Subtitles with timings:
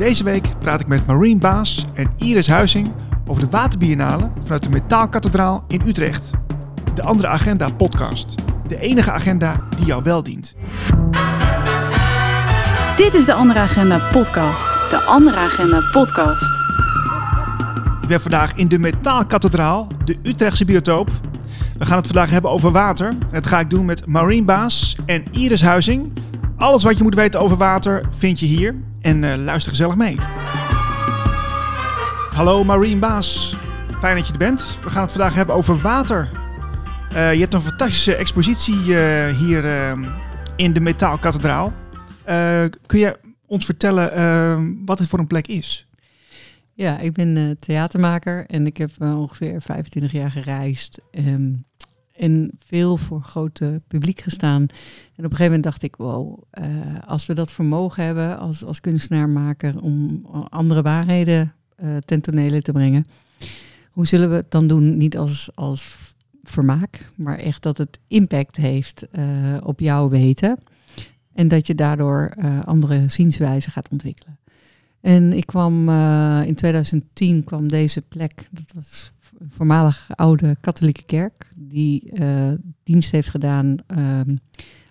[0.00, 2.92] Deze week praat ik met Marine Baas en Iris Huizing
[3.26, 6.30] over de Waterbiennale vanuit de Metaalkathedraal in Utrecht.
[6.94, 8.34] De andere agenda podcast.
[8.68, 10.54] De enige agenda die jou wel dient.
[12.96, 14.90] Dit is de Andere Agenda podcast.
[14.90, 16.58] De Andere Agenda podcast.
[18.02, 21.10] Ik ben vandaag in de Metaalkathedraal, de Utrechtse biotoop.
[21.78, 23.08] We gaan het vandaag hebben over water.
[23.08, 26.12] En dat ga ik doen met Marine Baas en Iris Huizing.
[26.56, 28.88] Alles wat je moet weten over water vind je hier.
[29.00, 30.16] En eh, luister gezellig mee.
[32.30, 33.56] Hallo Marine Baas,
[34.00, 34.78] fijn dat je er bent.
[34.82, 36.28] We gaan het vandaag hebben over water.
[37.12, 39.64] Eh, je hebt een fantastische expositie eh, hier
[40.56, 41.72] in de Metaalkathedraal.
[42.86, 45.86] Kun je ons vertellen wat het voor een plek is?
[46.74, 51.00] Ja, ik ben theatermaker en ik heb ongeveer 25 jaar gereisd.
[51.10, 51.52] ehm,
[52.20, 54.60] en veel voor grote publiek gestaan.
[54.62, 56.64] En op een gegeven moment dacht ik, wow, eh,
[57.06, 62.72] als we dat vermogen hebben als, als kunstenaarmaker om andere waarheden eh ten tonele te
[62.72, 63.06] brengen.
[63.90, 64.96] Hoe zullen we het dan doen?
[64.96, 65.96] Niet als, als
[66.42, 69.24] vermaak, maar echt dat het impact heeft eh,
[69.62, 70.58] op jouw weten.
[71.32, 74.38] En dat je daardoor andere zienswijzen gaat ontwikkelen.
[75.00, 75.88] En ik kwam
[76.44, 79.12] in 2010 kwam deze plek, dat was
[79.48, 82.48] voormalig oude katholieke kerk, die eh,
[82.82, 84.36] dienst heeft gedaan ehm,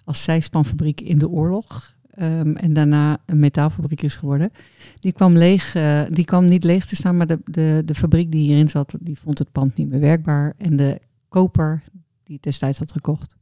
[0.04, 1.98] als zijspanfabriek in de oorlog.
[2.10, 4.52] ehm, en daarna een metaalfabriek is geworden.
[5.00, 8.32] Die kwam, leeg, eh, die kwam niet leeg te staan, maar de, de, de fabriek
[8.32, 10.54] die hierin zat, die vond het pand niet meer werkbaar.
[10.58, 11.84] En de koper,
[12.24, 13.36] die het destijds had gekocht,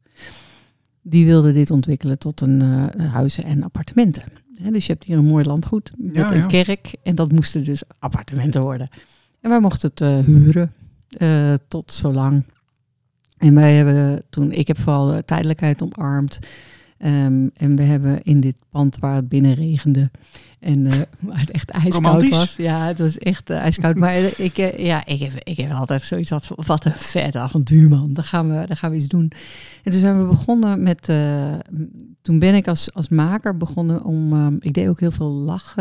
[1.01, 4.23] die wilde dit ontwikkelen tot een eh, huizen en appartementen.
[4.61, 6.45] Hè, dus je hebt hier een mooi landgoed met Ja, een ja.
[6.47, 6.95] kerk.
[7.03, 8.87] En dat moesten dus appartementen worden.
[9.41, 10.71] En wij mochten het huren
[11.09, 12.43] eh, tot zo lang.
[13.37, 16.39] En wij hebben toen, ik heb vooral de tijdelijkheid omarmd.
[16.97, 20.09] Ehm, en we hebben in dit pand waar het binnen regende.
[20.59, 22.55] En eh, waar het echt ijskoud was.
[22.55, 23.95] Ja, het was echt eh, ijskoud.
[23.95, 26.95] maar eh, ik, eh, ja, ik, heb, ik heb altijd zoiets gehad van, wat een
[26.95, 28.13] vet avontuur man.
[28.13, 29.31] Daar gaan we, daar gaan we iets doen.
[29.83, 31.53] En toen zijn we begonnen met, eh,
[32.21, 35.75] toen ben ik als, als maker begonnen om, ehm, ik deed ook heel veel lach,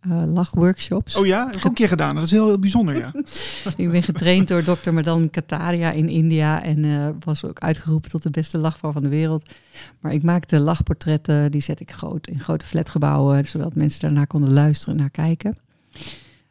[0.00, 1.16] eh, lachworkshops.
[1.16, 2.14] Oh ja, heb ik ook een keer gedaan.
[2.14, 3.12] Dat is heel, heel bijzonder, ja.
[3.76, 8.22] Ik ben getraind door dokter Madan Kataria in India en eh, was ook uitgeroepen tot
[8.22, 9.50] de beste lachvrouw van de wereld.
[10.00, 14.52] Maar ik maakte lachportretten, die zet ik groot in grote flatgebouwen, zodat mensen daarna konden
[14.52, 15.58] luisteren en naar kijken.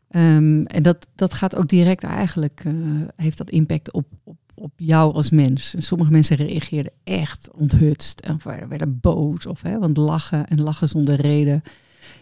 [0.10, 2.74] Ehm, en dat, dat gaat ook direct eigenlijk, eh,
[3.16, 5.74] heeft dat impact op, op, op jou als mens.
[5.76, 8.40] En sommige mensen reageerden echt onthutst en
[8.70, 11.64] werden boos, of, hè, want lachen en lachen zonder reden.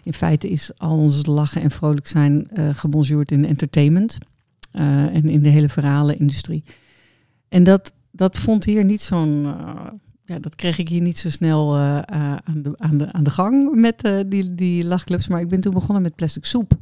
[0.07, 4.17] In feite is al ons lachen en vrolijk zijn eh gebonjourd in entertainment.
[4.71, 6.63] eh, en in de hele verhalenindustrie.
[7.49, 9.45] En dat, dat vond hier niet zo'n.
[9.45, 9.91] eh,
[10.25, 13.75] ja, dat kreeg ik hier niet zo snel aan, de, aan, de, aan de gang
[13.75, 15.27] met die, die lachclubs.
[15.27, 16.77] Maar ik ben toen begonnen met plastic soep.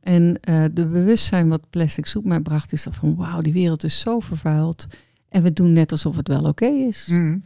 [0.00, 0.40] En
[0.72, 4.20] de bewustzijn wat plastic soep mij bracht, is dat van wauw, die wereld is zo
[4.20, 4.86] vervuild.
[5.28, 7.06] En we doen net alsof het wel oké is.
[7.10, 7.42] Mm.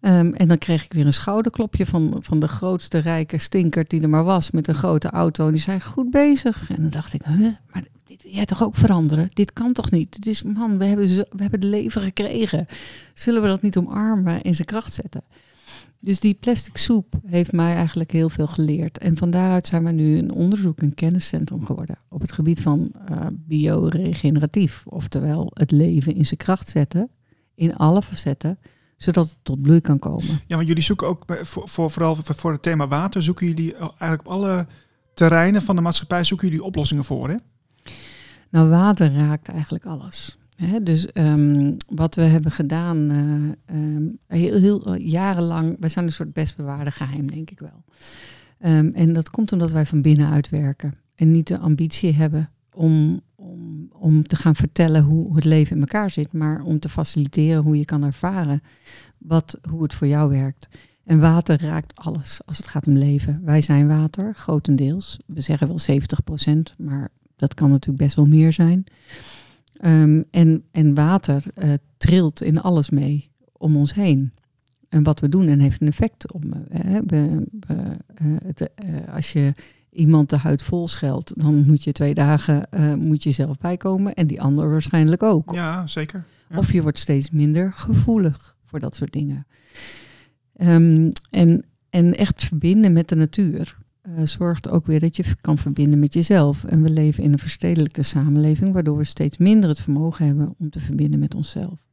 [0.00, 4.02] Ehm, en dan kreeg ik weer een schouderklopje van, van de grootste rijke stinkert die
[4.02, 5.46] er maar was met een grote auto.
[5.46, 6.70] En die zei, goed bezig.
[6.70, 9.30] En dan dacht ik, huh, maar dit wil jij toch ook veranderen?
[9.32, 10.12] Dit kan toch niet?
[10.12, 12.66] Dit is, man, we hebben, zo, we hebben het leven gekregen.
[13.14, 15.22] Zullen we dat niet omarmen en zijn kracht zetten?
[16.00, 18.98] Dus die plastic soep heeft mij eigenlijk heel veel geleerd.
[18.98, 21.98] En van daaruit zijn we nu een onderzoek, een kenniscentrum geworden.
[22.08, 24.82] Op het gebied van eh bioregeneratief.
[24.86, 27.10] Oftewel het leven in zijn kracht zetten.
[27.54, 28.58] In alle facetten
[28.96, 30.40] zodat het tot bloei kan komen.
[30.46, 33.76] Ja, want jullie zoeken ook, bij- voor, voor, vooral voor, het thema water, zoeken jullie
[33.76, 34.66] eigenlijk op alle
[35.14, 37.36] terreinen van de maatschappij zoeken jullie oplossingen voor, hè?
[38.50, 40.38] Nou, water raakt eigenlijk alles.
[40.82, 46.12] Dus ehm, wat we hebben gedaan, eh, ehm, heel, heel eh, jarenlang, wij zijn een
[46.12, 47.84] soort best bewaarde geheim, denk ik wel.
[48.58, 53.20] Ehm, en dat komt omdat wij van binnenuit werken en niet de ambitie hebben om,
[53.54, 57.62] om, om te gaan vertellen hoe het leven in elkaar zit, maar om te faciliteren
[57.62, 58.62] hoe je kan ervaren
[59.18, 60.68] wat, hoe het voor jou werkt.
[61.04, 63.40] En water raakt alles als het gaat om leven.
[63.44, 65.18] Wij zijn water, grotendeels.
[65.26, 66.00] We zeggen wel
[66.50, 68.84] 70% maar dat kan natuurlijk best wel meer zijn.
[69.76, 74.32] Ehm, en, en water eh, trilt in alles mee om ons heen.
[74.88, 76.80] En wat we doen en heeft een effect op eh,
[78.44, 79.54] het, eh, als je
[79.94, 84.14] iemand de huid vol scheldt, dan moet je twee dagen eh, moet je zelf bijkomen
[84.14, 85.52] en die ander waarschijnlijk ook.
[85.52, 86.24] Ja, zeker.
[86.48, 86.58] Ja.
[86.58, 89.46] Of je wordt steeds minder gevoelig voor dat soort dingen.
[90.56, 95.58] Ehm, en, en echt verbinden met de natuur eh, zorgt ook weer dat je kan
[95.58, 96.64] verbinden met jezelf.
[96.64, 100.70] En we leven in een verstedelijkte samenleving, waardoor we steeds minder het vermogen hebben om
[100.70, 101.84] te verbinden met onszelf.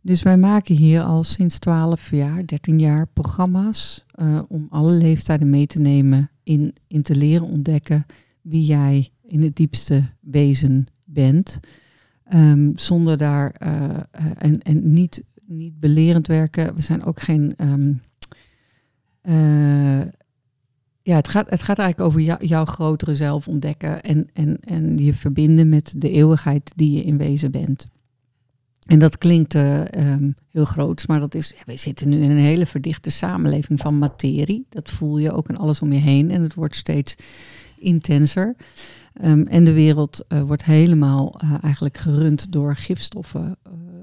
[0.00, 5.50] Dus wij maken hier al sinds 12 jaar, 13 jaar programma's eh, om alle leeftijden
[5.50, 8.06] mee te nemen in, in te leren ontdekken
[8.42, 11.60] wie jij in het diepste wezen bent.
[12.24, 16.74] Ehm, zonder daar eh, eh, en, en niet, niet belerend werken.
[16.74, 17.54] We zijn ook geen.
[17.56, 17.92] ehm,
[19.20, 20.06] eh,
[21.02, 24.96] ja, het gaat, het gaat eigenlijk over jou- jouw grotere zelf ontdekken en, en, en
[24.98, 27.88] je verbinden met de eeuwigheid die je in wezen bent.
[28.88, 32.30] En dat klinkt eh, ehm, heel groots, maar dat is, ja, we zitten nu in
[32.30, 34.66] een hele verdichte samenleving van materie.
[34.68, 37.14] Dat voel je ook in alles om je heen en het wordt steeds
[37.78, 38.56] intenser.
[39.12, 43.56] Ehm, en de wereld eh, wordt helemaal eh, eigenlijk gerund door gifstoffen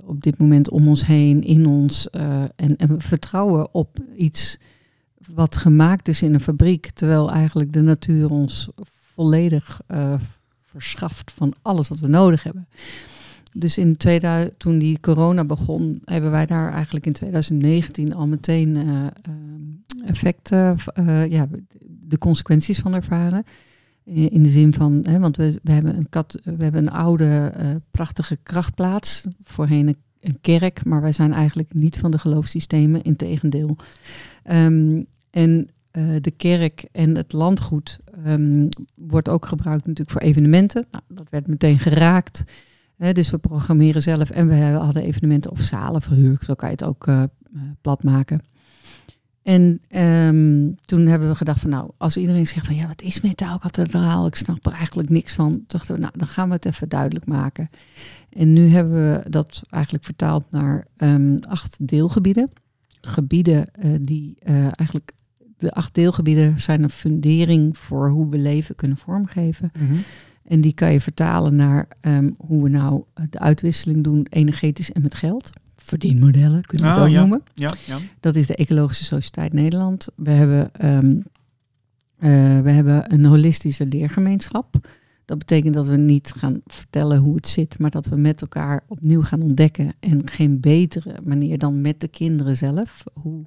[0.04, 2.10] op dit moment om ons heen, in ons.
[2.10, 4.58] en, en we vertrouwen op iets
[5.34, 8.70] wat gemaakt is in een fabriek, terwijl eigenlijk de natuur ons
[9.14, 9.82] volledig
[10.66, 12.68] verschaft van alles wat we nodig hebben.
[13.58, 18.76] Dus in 2000, toen die corona begon, hebben wij daar eigenlijk in 2019 al meteen
[18.76, 19.12] eh, eh,
[20.06, 21.48] effecten, eh, ja,
[21.86, 23.44] de consequenties van ervaren.
[24.04, 27.52] In de zin van, hè, want we, we, hebben een kat, we hebben een oude,
[27.56, 33.76] eh, prachtige krachtplaats, voorheen een, kerk, maar wij zijn eigenlijk niet van de geloofssystemen, integendeel.
[34.44, 35.70] Ehm en
[36.22, 40.86] de kerk en het landgoed ehm, wordt ook gebruikt natuurlijk voor evenementen.
[40.92, 42.44] Nou, dat werd meteen geraakt.
[42.98, 46.44] Dus we programmeren zelf en we hadden evenementen of zalen verhuurd.
[46.44, 47.24] Zo kan je het ook eh,
[47.82, 48.42] plat maken.
[49.42, 53.22] En ehm, toen hebben we gedacht van nou, als iedereen zegt van ja, wat is
[53.22, 54.26] metaalkathedraal?
[54.26, 55.64] Ik snap er eigenlijk niks van.
[55.68, 57.70] Dachten we, nou, dan gaan we het even duidelijk maken.
[58.30, 62.50] En nu hebben we dat eigenlijk vertaald naar ehm, acht deelgebieden.
[63.02, 65.12] Gebieden eh, die eigenlijk,
[65.58, 69.72] de acht deelgebieden zijn een fundering voor hoe we leven kunnen vormgeven.
[69.80, 69.96] Mhm.
[70.48, 75.02] En die kan je vertalen naar ehm, hoe we nou de uitwisseling doen, energetisch en
[75.02, 75.50] met geld.
[75.76, 77.20] Verdienmodellen kunnen we het Oh, ook ja.
[77.20, 77.44] noemen.
[77.54, 77.98] Ja, ja.
[78.20, 80.08] Dat is de Ecologische Sociëteit Nederland.
[80.16, 81.16] We hebben, ehm,
[82.18, 84.88] eh, we hebben een holistische leergemeenschap.
[85.26, 88.84] Dat betekent dat we niet gaan vertellen hoe het zit, maar dat we met elkaar
[88.88, 89.94] opnieuw gaan ontdekken.
[90.00, 93.44] En geen betere manier dan met de kinderen zelf, hoe,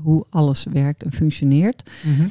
[0.00, 1.90] hoe alles werkt en functioneert.
[2.04, 2.28] Mhm.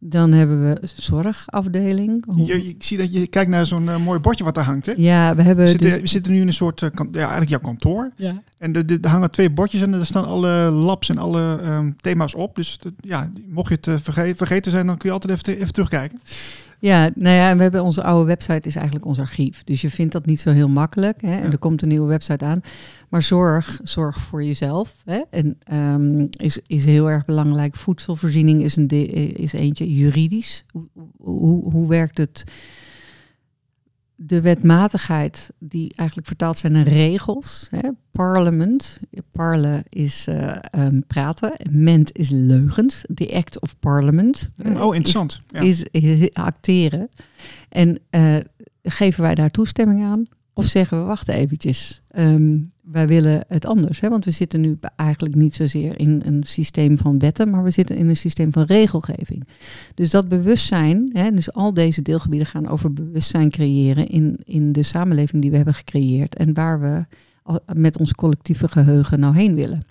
[0.00, 2.24] Dan hebben we zorgafdeling.
[2.36, 4.86] Je, je- ik zie dat je kijkt naar zo'n eh, mooi bordje wat daar hangt.
[4.86, 4.92] Hè?
[4.96, 7.18] ja, we hebben We zitten, dus- we zitten nu in een soort, eh, kan- ja,
[7.20, 8.10] eigenlijk jouw kantoor.
[8.16, 8.42] ja.
[8.58, 12.54] En er- hangen twee bordjes en er staan alle labs en alle ehm, thema's op.
[12.54, 15.60] Dus ja, mocht je het eh, verge- vergeten zijn, dan kun je altijd even, te-
[15.60, 16.20] even terugkijken.
[16.80, 19.64] Ja, nou ja, we hebben onze oude website is eigenlijk ons archief.
[19.64, 21.20] Dus je vindt dat niet zo heel makkelijk.
[21.22, 21.36] Hè?
[21.36, 21.50] En Ja.
[21.50, 22.60] er komt een nieuwe website aan.
[23.08, 24.94] Maar zorg, zorg voor jezelf.
[25.04, 25.20] Hè?
[25.30, 27.76] En ehm, is, is heel erg belangrijk.
[27.76, 29.92] Voedselvoorziening is, een de- is eentje.
[29.94, 30.64] Juridisch.
[30.70, 30.86] Hoe,
[31.16, 32.44] hoe, hoe werkt het?
[34.20, 37.68] De wetmatigheid, die eigenlijk vertaald zijn naar regels.
[37.70, 37.88] Hè?
[38.10, 38.98] Parlement.
[39.30, 41.52] Parle is eh, ehm, praten.
[41.70, 43.04] Ment is leugens.
[43.14, 44.50] The act of parliament.
[44.58, 45.42] Oh, eh, interessant.
[45.48, 45.60] Ja.
[45.60, 47.08] is, is acteren.
[47.68, 48.36] En eh,
[48.82, 50.26] geven wij daar toestemming aan?
[50.52, 52.58] Of zeggen we, wacht eventjes, ehm,
[52.90, 54.00] wij willen het anders.
[54.00, 54.08] Hè?
[54.08, 57.96] Want we zitten nu eigenlijk niet zozeer in een systeem van wetten, maar we zitten
[57.96, 59.48] in een systeem van regelgeving.
[59.94, 64.82] Dus dat bewustzijn, hè, dus al deze deelgebieden gaan over bewustzijn creëren in, in de
[64.82, 66.36] samenleving die we hebben gecreëerd.
[66.36, 67.04] En waar we
[67.74, 69.82] met ons collectieve geheugen nou heen willen.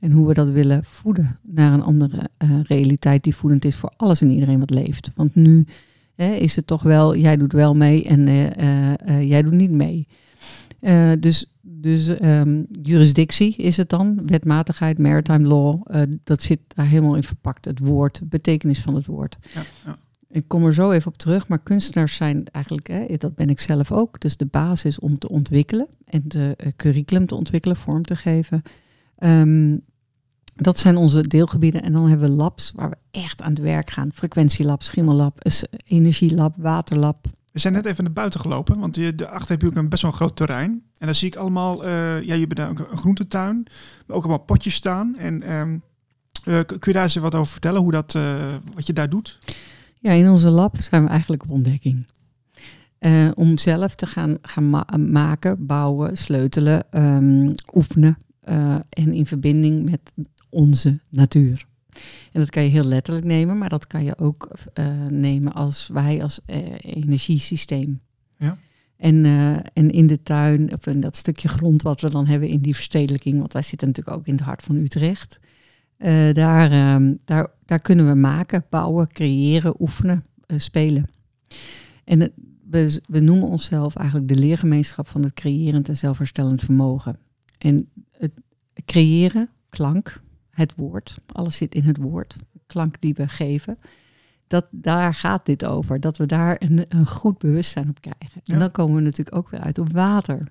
[0.00, 3.92] En hoe we dat willen voeden naar een andere eh, realiteit die voedend is voor
[3.96, 5.10] alles en iedereen wat leeft.
[5.14, 5.66] Want nu
[6.14, 9.70] hè, is het toch wel, jij doet wel mee en eh, eh, jij doet niet
[9.70, 10.06] mee.
[11.18, 11.55] Dus
[11.86, 17.22] dus ehm, jurisdictie is het dan, wetmatigheid, maritime law, eh, dat zit daar helemaal in
[17.22, 17.64] verpakt.
[17.64, 19.36] Het woord, betekenis van het woord.
[19.54, 19.96] Ja, ja.
[20.28, 23.60] Ik kom er zo even op terug, maar kunstenaars zijn eigenlijk, hè, dat ben ik
[23.60, 28.02] zelf ook, dus de basis om te ontwikkelen en de eh, curriculum te ontwikkelen, vorm
[28.02, 28.62] te geven.
[29.18, 29.76] Ehm,
[30.54, 31.82] dat zijn onze deelgebieden.
[31.82, 34.12] En dan hebben we labs waar we echt aan het werk gaan.
[34.12, 37.26] Frequentielab, schimellab, is- energielab, waterlab.
[37.56, 40.02] We zijn net even naar buiten gelopen, want je, daarachter heb je ook een best
[40.02, 40.70] wel een groot terrein.
[40.98, 43.66] En dan zie ik allemaal, eh, ja, je daar ook een groentetuin,
[44.06, 45.16] maar ook allemaal potjes staan.
[45.16, 45.78] En ehm,
[46.44, 49.38] eh, kun je daar eens wat over vertellen, hoe dat, eh, wat je daar doet?
[50.00, 52.06] Ja, in onze lab zijn we eigenlijk op ontdekking.
[53.34, 58.18] Om zelf te gaan, gaan ma- maken, bouwen, sleutelen, ehm, oefenen.
[58.88, 60.12] en in verbinding met
[60.50, 61.66] onze natuur.
[62.32, 65.88] En dat kan je heel letterlijk nemen, maar dat kan je ook eh, nemen als
[65.92, 68.00] wij als eh, energiesysteem.
[68.38, 68.58] Ja.
[68.96, 72.48] En, eh, en in de tuin, of in dat stukje grond wat we dan hebben
[72.48, 75.38] in die verstedelijking, want wij zitten natuurlijk ook in het hart van Utrecht.
[76.32, 80.24] daar, ehm, daar, daar kunnen we maken, bouwen, creëren, oefenen,
[80.56, 81.08] spelen.
[82.04, 82.32] En
[82.70, 87.18] we, we noemen onszelf eigenlijk de leergemeenschap van het creërend en zelfherstellend vermogen.
[87.58, 88.32] En het
[88.84, 90.20] creëren, klank,
[90.56, 92.36] het woord, alles zit in het woord,
[92.66, 93.78] klank die we geven,
[94.46, 96.00] dat, daar gaat dit over.
[96.00, 98.40] Dat we daar een, een goed bewustzijn op krijgen.
[98.44, 98.54] Ja.
[98.54, 100.48] En dan komen we natuurlijk ook weer uit op water.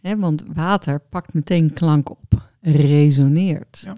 [0.00, 3.82] Want water pakt meteen klank op, resoneert.
[3.84, 3.96] Ja.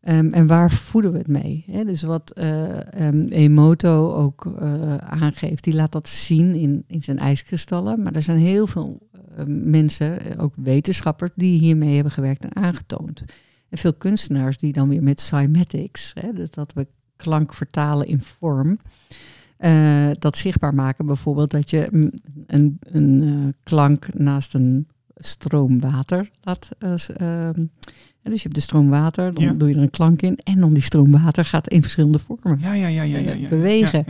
[0.00, 1.64] Ehm, en waar voeden we het mee?
[1.66, 7.18] Dus wat eh, ehm, Emoto ook eh, aangeeft, die laat dat zien in, in zijn
[7.18, 8.02] ijskristallen.
[8.02, 13.24] Maar er zijn heel veel eh, mensen, ook wetenschappers, die hiermee hebben gewerkt en aangetoond.
[13.74, 18.20] En veel kunstenaars die dan weer met cymatics, hè, dus dat we klank vertalen in
[18.20, 18.78] vorm,
[19.56, 21.06] eh, dat zichtbaar maken.
[21.06, 21.88] Bijvoorbeeld dat je
[22.46, 26.68] een, een eh, klank naast een stroom water laat.
[26.78, 27.64] eh, ehm,
[28.22, 29.52] dus je hebt de stroom water, dan Ja.
[29.52, 30.38] doe je er een klank in.
[30.44, 32.58] En dan die stroom water gaat in verschillende vormen.
[32.60, 33.18] Ja, ja, ja, ja.
[33.18, 33.48] ja, ja.
[33.48, 34.04] Bewegen.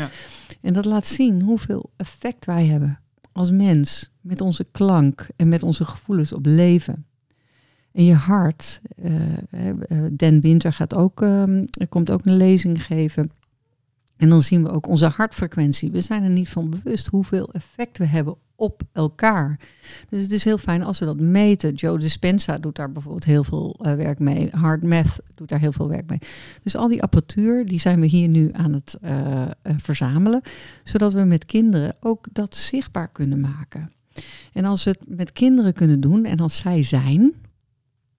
[0.61, 2.99] En dat laat zien hoeveel effect wij hebben
[3.33, 7.04] als mens met onze klank en met onze gevoelens op leven.
[7.95, 9.75] En je hart, eh, eh,
[10.11, 13.31] Dan Winter gaat ook, ehm, komt ook een lezing geven.
[14.17, 15.91] En dan zien we ook onze hartfrequentie.
[15.91, 19.61] We zijn er niet van bewust hoeveel effect we hebben op elkaar.
[20.09, 21.75] Dus het is heel fijn als we dat meten.
[21.75, 24.49] Joe Dispenza doet daar bijvoorbeeld heel veel eh, werk mee.
[24.51, 26.19] Hard Math doet daar heel veel werk mee.
[26.63, 28.97] Dus al die apparatuur, die zijn we hier nu aan het
[29.63, 30.41] verzamelen.
[30.85, 33.91] Zodat we met kinderen ook dat zichtbaar kunnen maken.
[34.53, 37.35] En als we het met kinderen kunnen doen en als zij zijn,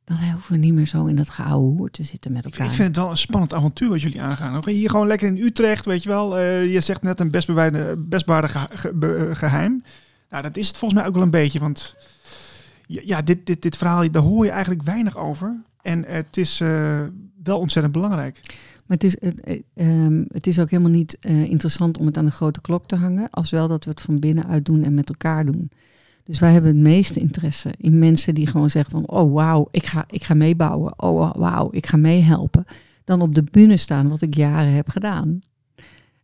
[0.05, 2.65] dan hoeven we niet meer zo in dat geouwe hoer te zitten met elkaar.
[2.67, 4.57] ik vind het wel een spannend avontuur wat jullie aangaan.
[4.57, 6.38] Oké, hier gewoon lekker in Utrecht, weet je wel.
[6.38, 9.83] Eh, je zegt net een best bewijde, best bewaarde ge- ge- be- eh, geheim.
[10.29, 11.59] Nou, dat is het volgens mij ook wel een beetje.
[11.59, 11.95] Want
[12.88, 15.62] ja, dit, dit, dit verhaal, daar hoor je eigenlijk weinig over.
[15.81, 17.01] En het is eh,
[17.43, 18.39] wel ontzettend belangrijk.
[18.85, 22.25] Maar het is, het, eh, ehm, het is ook helemaal niet interessant om het aan
[22.25, 25.09] de grote klok te hangen, als wel dat we het van binnenuit doen en met
[25.09, 25.69] elkaar doen.
[26.25, 29.86] Dus wij hebben het meeste interesse in mensen die gewoon zeggen van, oh wauw, ik
[29.86, 30.94] ga, ik ga meebouwen.
[31.01, 32.65] Oh wauw, ik ga meehelpen.
[33.03, 35.41] Dan op de bühne staan, wat ik jaren heb gedaan.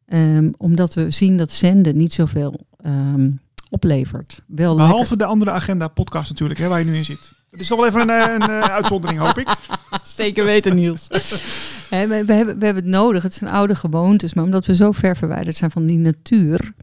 [0.05, 3.29] Ehm, omdat we zien dat zenden niet zoveel ehm,
[3.69, 4.41] oplevert.
[4.47, 7.31] Wel lekker- Behalve de andere agenda podcast natuurlijk, hè, waar je nu in zit.
[7.51, 9.55] Het is toch wel even een, eh, een, eh, uitzondering, hoop ik.
[10.03, 11.07] Zeker weten, Niels.
[11.89, 13.23] Hè, we, we hebben, we hebben het nodig.
[13.23, 14.33] Het zijn oude gewoontes.
[14.33, 16.73] Maar omdat we zo ver verwijderd zijn van die natuur,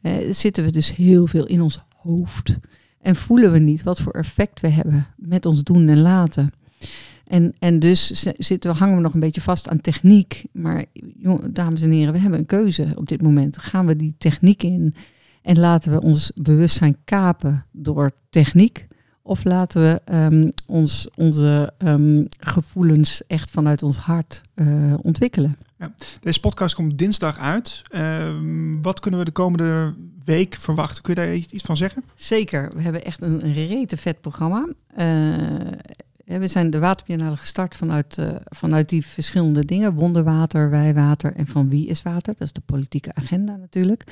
[0.00, 2.58] eh, zitten we dus heel veel in ons hoofd.
[3.00, 6.52] En voelen we niet wat voor effect we hebben met ons doen en laten.
[7.26, 8.06] En, en dus
[8.38, 10.44] zitten we, hangen we nog een beetje vast aan techniek.
[10.52, 10.84] Maar
[11.50, 13.58] dames en heren, we hebben een keuze op dit moment.
[13.58, 14.94] Gaan we die techniek in
[15.42, 18.86] en laten we ons bewustzijn kapen door techniek?
[19.22, 25.56] Of laten we ehm, ons, onze ehm, gevoelens echt vanuit ons hart eh, ontwikkelen?
[26.20, 27.82] Deze podcast komt dinsdag uit.
[27.90, 31.02] Ehm, wat kunnen we de komende week verwachten?
[31.02, 32.04] Kun je daar iets van zeggen?
[32.14, 34.68] Zeker, we hebben echt een, rete vet programma.
[34.94, 35.06] Eh,
[36.24, 39.94] we zijn de Waterbiennale gestart vanuit, eh, vanuit die verschillende dingen.
[39.94, 42.34] Wonderwater, wijwater en van wie is water.
[42.38, 44.04] Dat is de politieke agenda natuurlijk.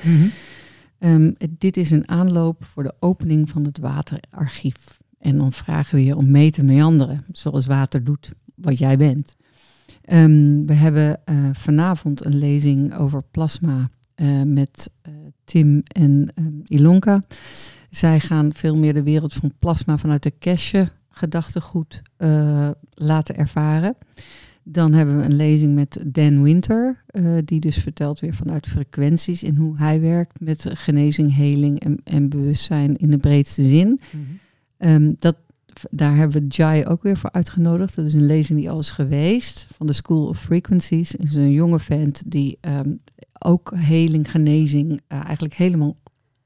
[0.99, 5.01] Ehm, dit is een aanloop voor de opening van het waterarchief.
[5.19, 9.35] En dan vragen we je om mee te meanderen, zoals water doet, wat jij bent.
[10.03, 16.31] Ehm, we hebben eh, vanavond een lezing over plasma eh, met eh, Tim en
[16.65, 17.23] Ilonka.
[17.89, 22.01] Zij gaan veel meer de wereld van plasma vanuit de cache gedachtegoed
[22.93, 23.95] laten ervaren.
[24.63, 27.03] Dan hebben we een lezing met Dan Winter,
[27.45, 32.29] die dus vertelt weer vanuit frequenties in hoe hij werkt met genezing, heling en, en
[32.29, 33.99] bewustzijn in de breedste zin.
[34.77, 35.35] Ehm, dat,
[35.91, 37.95] daar hebben we Jai ook weer voor uitgenodigd.
[37.95, 41.11] Dat is een lezing die al is geweest van de School of Frequencies.
[41.11, 42.89] Het is een jonge vent die ehm,
[43.39, 45.95] ook heling, genezing eh, eigenlijk helemaal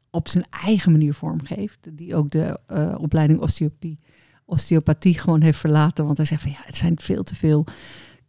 [0.09, 1.89] op zijn eigen manier vormgeeft.
[1.91, 3.99] Die ook de eh, opleiding osteopathie,
[4.45, 6.05] osteopathie gewoon heeft verlaten.
[6.05, 7.65] Want hij zegt van ja, het zijn veel te veel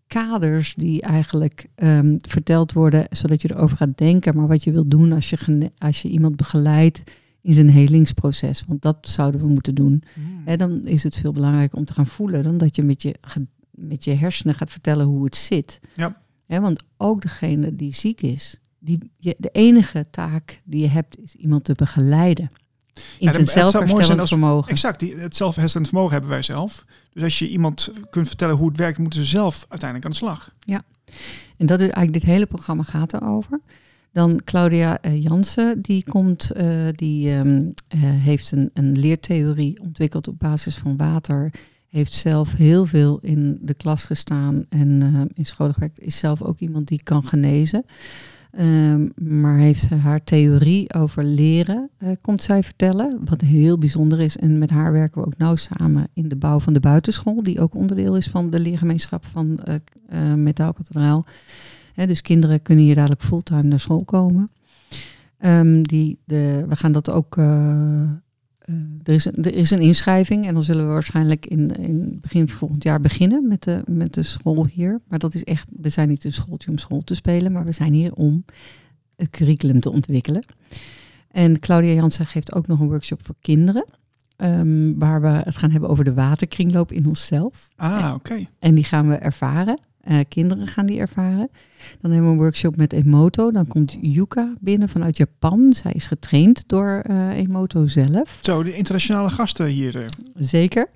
[0.07, 4.37] kaders die eigenlijk ehm, verteld worden, zodat je erover gaat denken.
[4.37, 7.03] Maar wat je wil doen als je, als je iemand begeleidt
[7.49, 8.65] in zijn helingsproces.
[8.67, 10.03] Want dat zouden we moeten doen.
[10.45, 13.15] Hè, dan is het veel belangrijker om te gaan voelen dan dat je met je,
[13.71, 15.81] met je hersenen gaat vertellen hoe het zit.
[15.95, 16.17] Ja.
[16.47, 21.35] Want ook degene die ziek is, die, je, de enige taak die je hebt is
[21.35, 22.51] iemand te begeleiden.
[22.95, 24.71] In Ja, zijn zelfherstellend als- vermogen.
[24.73, 26.85] Exact, die, het zelfherstellend vermogen hebben wij zelf.
[27.13, 30.17] Dus als je iemand kunt vertellen hoe het werkt, moeten ze zelf uiteindelijk aan de
[30.17, 30.55] slag.
[31.57, 33.61] En dat is eigenlijk dit hele programma gaat erover.
[34.19, 40.29] Dan Claudia eh, Jansen, die komt, eh, die ehm, eh, heeft een, een leertheorie ontwikkeld
[40.29, 41.53] op basis van water.
[41.89, 46.01] Heeft zelf heel veel in de klas gestaan en eh, in school gewerkt.
[46.01, 47.85] Is zelf ook iemand die kan genezen.
[48.51, 53.21] Ehm, maar heeft haar theorie over leren, komt zij vertellen.
[53.25, 54.37] Wat heel bijzonder is.
[54.37, 57.43] En met haar werken we ook nauw samen in de bouw van de buitenschool.
[57.43, 59.61] Die ook onderdeel is van de leergemeenschap van
[60.37, 61.27] Metaalkathedraal.
[61.99, 64.51] Hè, dus kinderen kunnen hier dadelijk fulltime naar school komen.
[65.39, 67.37] Ehm, die de, we gaan dat ook.
[67.37, 68.09] eh, eh,
[69.03, 72.49] er, is een, er is een inschrijving en dan zullen we waarschijnlijk in, in begin
[72.49, 75.01] volgend jaar beginnen met de, met de school hier.
[75.09, 77.73] Maar dat is echt, we zijn niet een schooltje om school te spelen, maar we
[77.73, 78.45] zijn hier om
[79.17, 80.45] een curriculum te ontwikkelen.
[81.31, 83.85] En Claudia Jansen geeft ook nog een workshop voor kinderen.
[84.37, 87.69] ehm, waar we het gaan hebben over de waterkringloop in onszelf.
[87.77, 88.47] Ah, oké.
[88.59, 89.79] En die gaan we ervaren.
[90.09, 91.51] Eh, kinderen gaan die ervaren.
[92.01, 93.51] Dan hebben we een workshop met Emoto.
[93.51, 95.73] Dan komt Yuka binnen vanuit Japan.
[95.73, 98.39] Zij is getraind door eh, Emoto zelf.
[98.43, 100.01] Zo, de internationale gasten hier.
[100.01, 100.07] eh.
[100.39, 100.87] Zeker.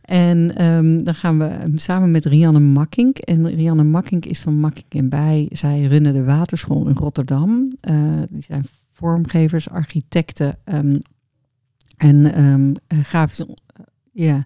[0.00, 3.18] En ehm, dan gaan we samen met Rianne Makkink.
[3.18, 5.48] En Rianne Makkink is van Makkink en Bij.
[5.52, 7.72] Zij runnen de waterschool in Rotterdam.
[8.28, 10.98] Die zijn vormgevers, architecten ehm,
[11.96, 13.44] en eh, grafisch.
[14.12, 14.44] ja,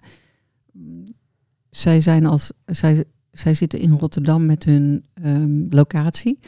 [1.69, 6.39] zij zijn als zij, zij zitten in Rotterdam met hun ehm, locatie.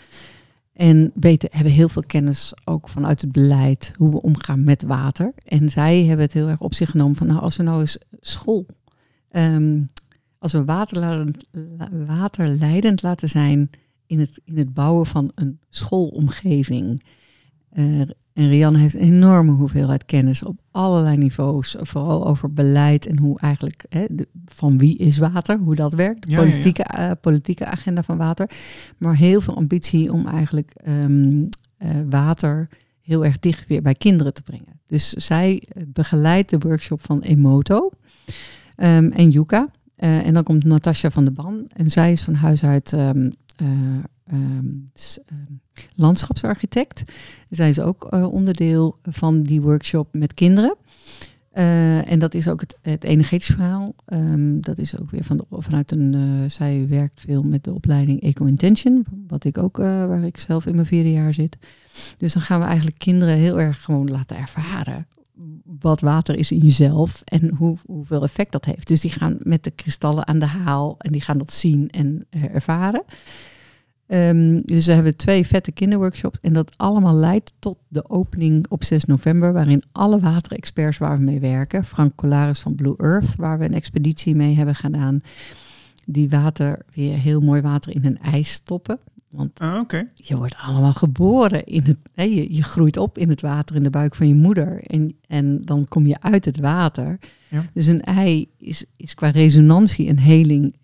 [0.73, 5.33] En weten, hebben heel veel kennis ook vanuit het beleid, hoe we omgaan met water.
[5.45, 7.97] En zij hebben het heel erg op zich genomen van, nou, als we nou eens
[8.19, 8.65] school,
[9.29, 9.81] ehm,
[10.37, 11.45] als we waterleidend,
[12.05, 13.69] waterleidend laten zijn
[14.05, 17.03] in het, in het bouwen van een schoolomgeving.
[17.69, 18.01] Eh,
[18.35, 23.39] en Rianne heeft een enorme hoeveelheid kennis op allerlei niveaus, vooral over beleid en hoe
[23.39, 26.49] eigenlijk, hè, de- van wie is water, hoe dat werkt, de Ja, ja, ja.
[26.51, 28.49] politieke, eh, politieke agenda van water.
[28.97, 31.43] Maar heel veel ambitie om eigenlijk ehm,
[31.77, 32.67] eh, water
[33.01, 34.79] heel erg dicht weer bij kinderen te brengen.
[34.87, 37.89] Dus zij eh, begeleidt de workshop van Emoto
[38.75, 39.69] ehm, en Yuka.
[39.95, 41.65] En dan komt Natasja van de Ban.
[41.73, 43.29] En zij is van huis uit ehm,
[44.25, 44.65] eh, ehm,
[45.25, 45.53] ehm,
[45.95, 47.03] landschapsarchitect.
[47.49, 50.75] Zij is ook eh, onderdeel van die workshop met kinderen.
[51.51, 53.95] Eh, en dat is ook het, het energetisch verhaal.
[54.05, 56.13] Ehm, dat is ook weer van vanuit een.
[56.13, 60.65] eh, zij werkt veel met de opleiding Eco Intention, wat ik ook, waar ik zelf
[60.65, 61.57] in mijn vierde jaar zit.
[62.17, 65.07] Dus dan gaan we eigenlijk kinderen heel erg gewoon laten ervaren
[65.79, 68.87] wat water is in jezelf en hoe, hoeveel effect dat heeft.
[68.87, 72.25] Dus die gaan met de kristallen aan de haal en die gaan dat zien en
[72.29, 73.03] ervaren.
[74.07, 78.83] Ehm, dus we hebben twee vette kinderworkshops en dat allemaal leidt tot de opening op
[78.83, 83.59] 6 november, waarin alle waterexperts waar we mee werken, Frank Colaris van Blue Earth, waar
[83.59, 85.21] we een expeditie mee hebben gedaan,
[86.05, 88.99] die water weer heel mooi water in een ijs stoppen.
[89.29, 93.41] Want Ah, je wordt allemaal geboren in het, hè, je, je groeit op in het
[93.41, 97.19] water in de buik van je moeder en, en dan kom je uit het water.
[97.47, 97.63] Ja.
[97.73, 100.75] Dus een ei is, is qua resonantie en heling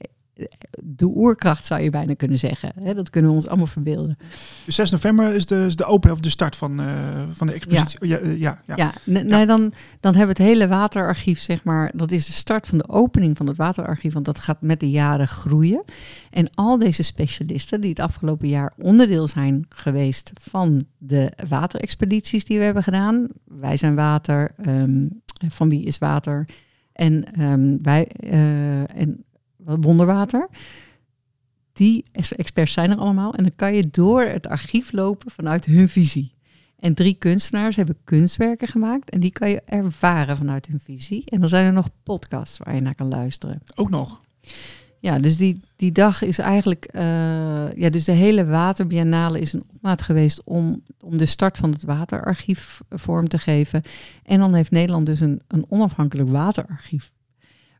[0.84, 2.71] de oerkracht zou je bijna kunnen zeggen.
[2.80, 4.17] Hè, dat kunnen we ons allemaal verbeelden.
[4.65, 6.86] Dus 6 november is de, is de open of de start van, eh,
[7.32, 8.08] van de expositie.
[8.08, 8.75] Ja, ja, ja, ja.
[8.75, 12.32] Ja, n- nee, dan, dan hebben we het hele waterarchief, zeg maar, dat is de
[12.32, 15.84] start van de opening van het waterarchief, want dat gaat met de jaren groeien.
[16.30, 22.58] En al deze specialisten die het afgelopen jaar onderdeel zijn geweest van de waterexpedities die
[22.58, 23.27] we hebben gedaan.
[23.45, 25.06] Wij zijn water, ehm,
[25.49, 26.47] van wie is water
[26.93, 29.23] en ehm, wij eh, en
[29.63, 30.50] wonderwater.
[31.74, 35.65] Die ex- experts zijn er allemaal en dan kan je door het archief lopen vanuit
[35.65, 36.34] hun visie.
[36.80, 41.24] En drie kunstenaars hebben kunstwerken gemaakt en die kan je ervaren vanuit hun visie.
[41.26, 43.62] En dan zijn er nog podcasts waar je naar kan luisteren.
[43.76, 44.21] Ook nog.
[45.00, 49.63] Ja, dus die, die dag is eigenlijk, eh, ja, dus de hele Waterbiennale is een
[49.74, 53.82] opmaat geweest om, om de start van het waterarchief vorm te geven.
[54.24, 57.12] En dan heeft Nederland dus een, een onafhankelijk waterarchief.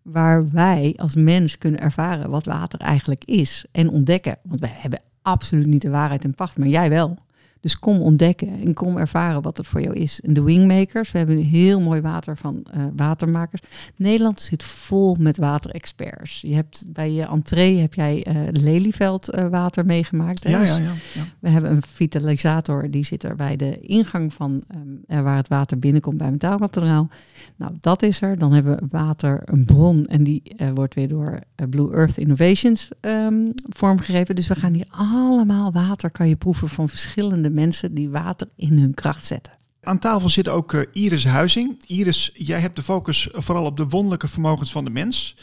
[0.02, 4.38] Waar wij als mens kunnen ervaren wat water eigenlijk is en ontdekken.
[4.44, 7.18] Want wij hebben absoluut niet de waarheid in pacht, maar jij wel.
[7.62, 10.21] Dus kom ontdekken en kom ervaren wat het voor jou is.
[10.21, 13.62] En de Wingmakers, we hebben een heel mooi water van eh, watermakers.
[13.95, 16.41] Nederland zit vol met waterexperts.
[16.41, 20.50] Je hebt bij je entree heb jij Lelyveld eh, water meegemaakt.
[20.50, 20.93] Ja, Dus ja, ja.
[21.13, 21.24] ja.
[21.39, 24.63] We hebben een vitalisator, die zit er bij de ingang van
[25.08, 27.10] eh, waar het water binnenkomt bij Metaalkathedraal.
[27.56, 28.38] Nou, dat is er.
[28.38, 30.43] Dan hebben we water, een bron, en die
[30.74, 34.36] wordt weer door Blue Earth Innovations ehm, vormgegeven.
[34.36, 38.78] Dus we gaan hier allemaal water kan je proeven van verschillende mensen die water in
[38.78, 39.54] hun kracht zetten.
[39.82, 41.84] Aan tafel zit ook eh, Iris Huizing.
[41.88, 45.36] Iris, jij hebt de focus vooral op de wonderlijke vermogens van de mens.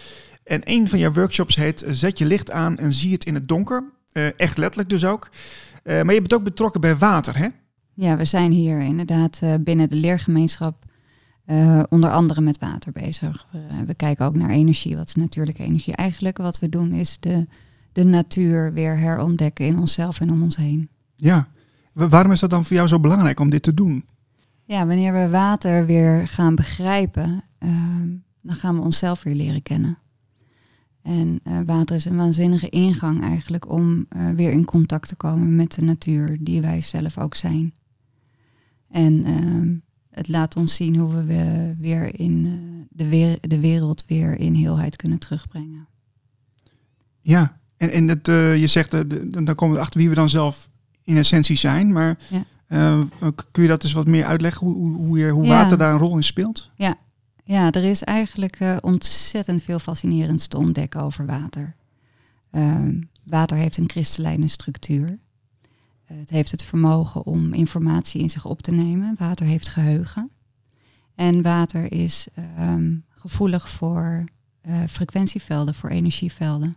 [0.44, 3.34] En een van jouw workshops heet eh, Zet je licht aan en zie het in
[3.34, 3.92] het donker.
[4.12, 5.30] Eh, echt letterlijk dus ook.
[5.88, 7.48] Eh, maar je bent ook betrokken bij water, hè?
[7.94, 10.84] Ja, we zijn hier inderdaad eh, binnen de leergemeenschap
[11.44, 13.46] eh, onder andere met water bezig.
[13.50, 14.96] We, we kijken ook naar energie.
[14.96, 15.94] Wat is natuurlijke energie?
[15.94, 17.46] Eigenlijk wat we doen is de,
[17.92, 20.88] de natuur weer herontdekken in onszelf en om ons heen.
[21.16, 21.48] Ja.
[21.98, 24.04] Wa- Waarom is dat dan voor jou zo belangrijk om dit te doen?
[24.64, 28.08] Ja, wanneer we water weer gaan begrijpen, ehm,
[28.42, 29.98] dan gaan we onszelf weer leren kennen.
[31.02, 35.56] En eh, water is een waanzinnige ingang eigenlijk om eh, weer in contact te komen
[35.56, 37.74] met de natuur, die wij zelf ook zijn.
[38.90, 39.74] En ehm,
[40.10, 42.52] het laat ons zien hoe we we- weer in eh,
[42.90, 45.86] de, weer, de wereld weer in heelheid kunnen terugbrengen.
[47.20, 48.90] Ja, en, en eh, je zegt,
[49.32, 50.68] dan komen we achter wie we dan zelf
[51.08, 51.92] in essentie zijn.
[51.92, 52.44] Maar Ja.
[52.66, 55.48] eh, kun je dat eens wat meer uitleggen, hoe, hoe, hoe, Ja.
[55.48, 56.70] water daar een rol in speelt?
[57.44, 61.74] Ja, er is eigenlijk eh, ontzettend veel fascinerends te ontdekken over water.
[62.50, 65.18] Ehm, water heeft een kristallijne structuur.
[66.04, 69.14] Eh, het heeft het vermogen om informatie in zich op te nemen.
[69.18, 70.30] Water heeft geheugen.
[71.14, 74.24] En water is ehm, gevoelig voor
[74.88, 76.76] frequentievelden, voor energievelden.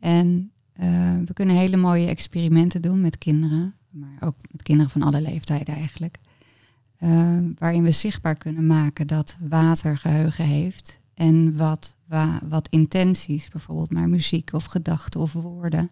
[0.00, 5.02] En eh, we kunnen hele mooie experimenten doen met kinderen, maar ook met kinderen van
[5.02, 6.18] alle leeftijden eigenlijk.
[6.96, 13.48] Eh, waarin we zichtbaar kunnen maken dat water geheugen heeft en wat, wa- wat intenties,
[13.48, 15.90] bijvoorbeeld maar muziek of gedachten of woorden,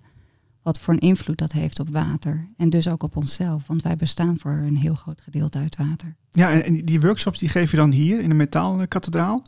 [0.62, 3.96] wat voor een invloed dat heeft op water en dus ook op onszelf, want wij
[3.96, 6.14] bestaan voor een heel groot gedeelte uit water.
[6.30, 9.42] Ja, en, die workshops die geef je dan hier in de metaalkathedraal.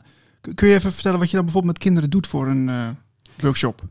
[0.55, 2.89] Kun je even vertellen wat je dan bijvoorbeeld met kinderen doet voor een eh,
[3.39, 3.87] workshop?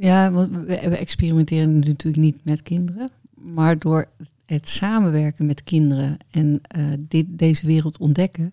[0.00, 3.10] Ja, want we, experimenteren natuurlijk niet met kinderen.
[3.34, 4.08] Maar door
[4.46, 8.52] het samenwerken met kinderen en eh, dit, deze wereld ontdekken,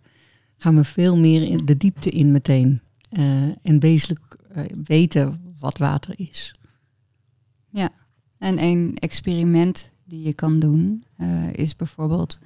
[0.57, 2.81] gaan we veel meer in de diepte in meteen.
[3.09, 6.51] Eh, en wezenlijk eh, weten wat water is.
[8.37, 11.03] En een experiment die je kan doen
[11.51, 12.39] is bijvoorbeeld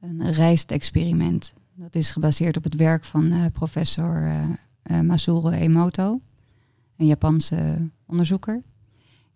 [0.00, 1.54] een rijstexperiment.
[1.74, 4.32] Dat is gebaseerd op het werk van professor
[5.02, 6.20] Masuro Emoto,
[6.96, 8.62] een Japanse onderzoeker.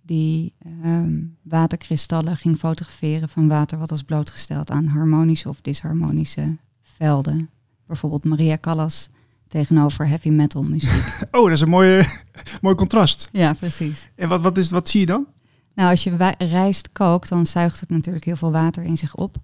[0.03, 7.51] Die ehm, waterkristallen ging fotograferen van water wat was blootgesteld aan harmonische of disharmonische velden.
[7.87, 9.09] Bijvoorbeeld Maria Callas
[9.49, 11.19] tegenover heavy metal muziek.
[11.31, 12.05] Oh, dat is een mooie,
[12.63, 13.29] mooi contrast.
[13.33, 14.11] ja, precies.
[14.15, 15.27] En wat, wat, is, wat zie je dan?
[15.75, 19.37] Nou, als je rijst kookt, dan zuigt het natuurlijk heel veel water in zich op.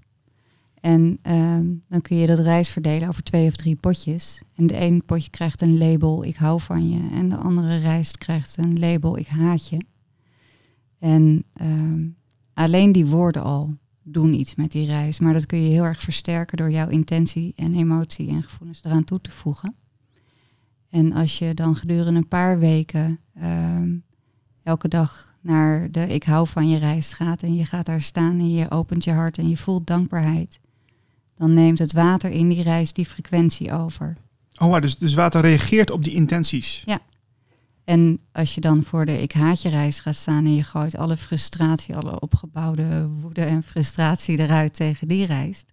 [0.87, 4.42] En ehm, dan kun je dat rijst verdelen over twee of drie potjes.
[4.55, 7.09] En de ene potje krijgt een label, ik hou van je.
[7.12, 9.81] En de andere rijst krijgt een label, ik haat je.
[10.99, 12.09] En ehm,
[12.55, 15.20] alleen die woorden al doen iets met die rijst.
[15.20, 19.05] Maar dat kun je heel erg versterken door jouw intentie en emotie en gevoelens eraan
[19.05, 19.75] toe te voegen.
[20.88, 23.96] En als je dan gedurende een paar weken ehm,
[24.62, 28.38] elke dag naar de ik hou van je rijst gaat en je gaat daar staan
[28.38, 30.61] en je opent je hart en je voelt dankbaarheid,
[31.37, 34.16] dan neemt het water in die rijst die frequentie over.
[34.59, 36.85] Oh, dus, dus water reageert op die intenties.
[37.85, 40.96] En als je dan voor de ik haat je rijst gaat staan en je gooit
[40.96, 45.72] alle frustratie, alle opgebouwde woede en frustratie eruit tegen die rijst,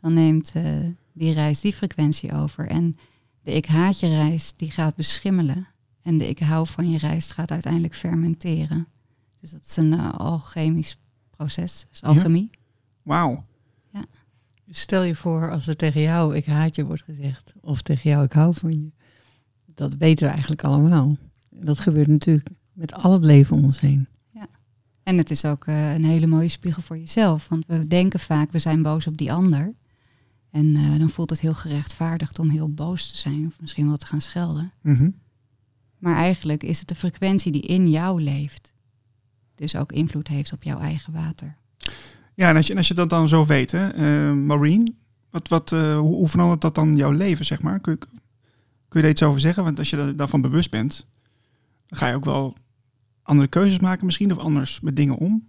[0.00, 0.64] dan neemt eh,
[1.12, 2.66] die rijst die frequentie over.
[2.68, 2.96] En
[3.42, 5.68] de ik haat je rijst die gaat beschimmelen
[6.02, 8.86] en de ik hou van je rijst gaat uiteindelijk fermenteren.
[9.40, 10.98] Dus dat is een eh, alchemisch
[11.30, 12.08] proces, dus Ja.
[12.08, 12.50] alchemie.
[13.02, 13.44] Wauw.
[14.70, 17.54] Stel je voor als er tegen jou ik haat je wordt gezegd.
[17.60, 18.90] Of tegen jou ik hou van je.
[19.74, 21.16] Dat weten we eigenlijk allemaal.
[21.58, 24.08] En dat gebeurt natuurlijk met al het leven om ons heen.
[25.06, 27.48] En het is ook eh, een hele mooie spiegel voor jezelf.
[27.48, 29.74] Want we denken vaak, we zijn boos op die ander.
[30.50, 33.46] En eh, dan voelt het heel gerechtvaardigd om heel boos te zijn.
[33.46, 34.72] Of misschien wel te gaan schelden.
[34.82, 35.10] Mhm.
[35.98, 38.74] Maar eigenlijk is het de frequentie die in jou leeft.
[39.54, 41.56] Dus ook invloed heeft op jouw eigen water.
[42.36, 44.96] Ja, en als je, als je dat dan zo weet, hè, eh, Maureen,
[45.30, 47.80] wat, wat, eh, hoe, hoe verandert dat dan jouw leven, zeg maar?
[47.80, 48.08] Kun je, kun
[48.88, 49.64] je daar iets over zeggen?
[49.64, 51.06] Want als je daar- daarvan bewust bent,
[51.86, 52.54] dan ga je ook wel
[53.22, 55.44] andere keuzes maken misschien, of anders met dingen om.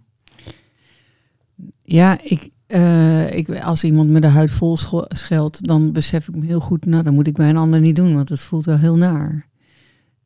[1.82, 4.76] Ja, ik, eh, ik, als iemand me de huid vol
[5.08, 7.96] scheldt, dan besef ik me heel goed, nou, dan moet ik bij een ander niet
[7.96, 9.46] doen, want het voelt wel heel naar.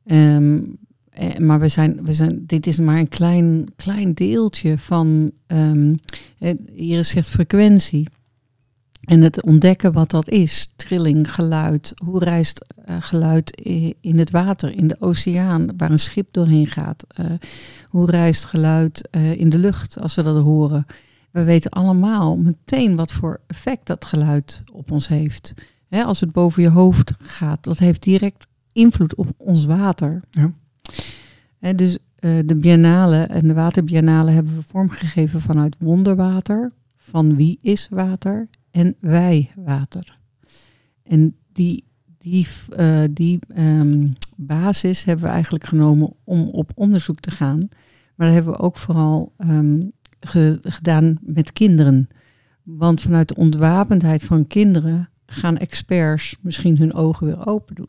[0.05, 0.61] Ehm,
[1.13, 6.51] eh, maar we zijn, we zijn, dit is maar een klein, klein deeltje van, eh,
[6.75, 8.09] Iris zegt frequentie.
[9.03, 13.61] En het ontdekken wat dat is, trilling, geluid, hoe reist eh, geluid
[14.01, 17.05] in het water, in de oceaan, waar een schip doorheen gaat.
[17.09, 17.27] eh,
[17.89, 20.87] hoe reist geluid eh, in de lucht als we dat horen.
[21.31, 25.55] We weten allemaal meteen wat voor effect dat geluid op ons heeft.
[25.91, 30.21] Als het boven je hoofd gaat, dat heeft direct invloed op ons water.
[30.31, 30.53] Ja.
[31.77, 37.89] Dus eh, de biennale en de waterbiennale hebben we vormgegeven vanuit wonderwater, van wie is
[37.91, 40.19] water en wij water.
[41.03, 41.85] En die,
[42.19, 47.69] die, eh, die ehm, basis hebben we eigenlijk genomen om op onderzoek te gaan.
[48.15, 49.81] Maar dat hebben we ook vooral ehm,
[50.21, 52.09] ge- gedaan met kinderen.
[52.63, 57.89] Want vanuit de ontwapendheid van kinderen gaan experts misschien hun ogen weer open doen.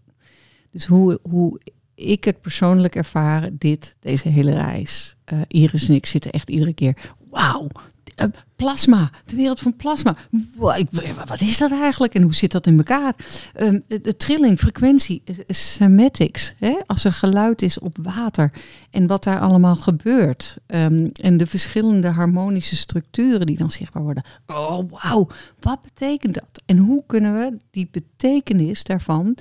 [0.69, 1.59] Dus hoe, hoe
[1.95, 5.15] ik het persoonlijk ervaren, dit, deze hele reis.
[5.23, 6.97] Eh, Iris en ik zitten echt iedere keer,
[7.29, 7.67] wauw,
[8.15, 10.15] eh, plasma, de wereld van plasma.
[10.55, 13.15] Wat is dat eigenlijk en hoe zit dat in elkaar?
[13.53, 16.75] Ehm, de trilling, frequentie, eh, cymatics, hè?
[16.85, 18.51] als er geluid is op water
[18.91, 20.57] en wat daar allemaal gebeurt.
[20.65, 24.23] Ehm, en de verschillende harmonische structuren die dan zichtbaar worden.
[24.47, 25.27] Oh, wauw,
[25.59, 26.61] wat betekent dat?
[26.65, 29.35] En hoe kunnen we die betekenis daarvan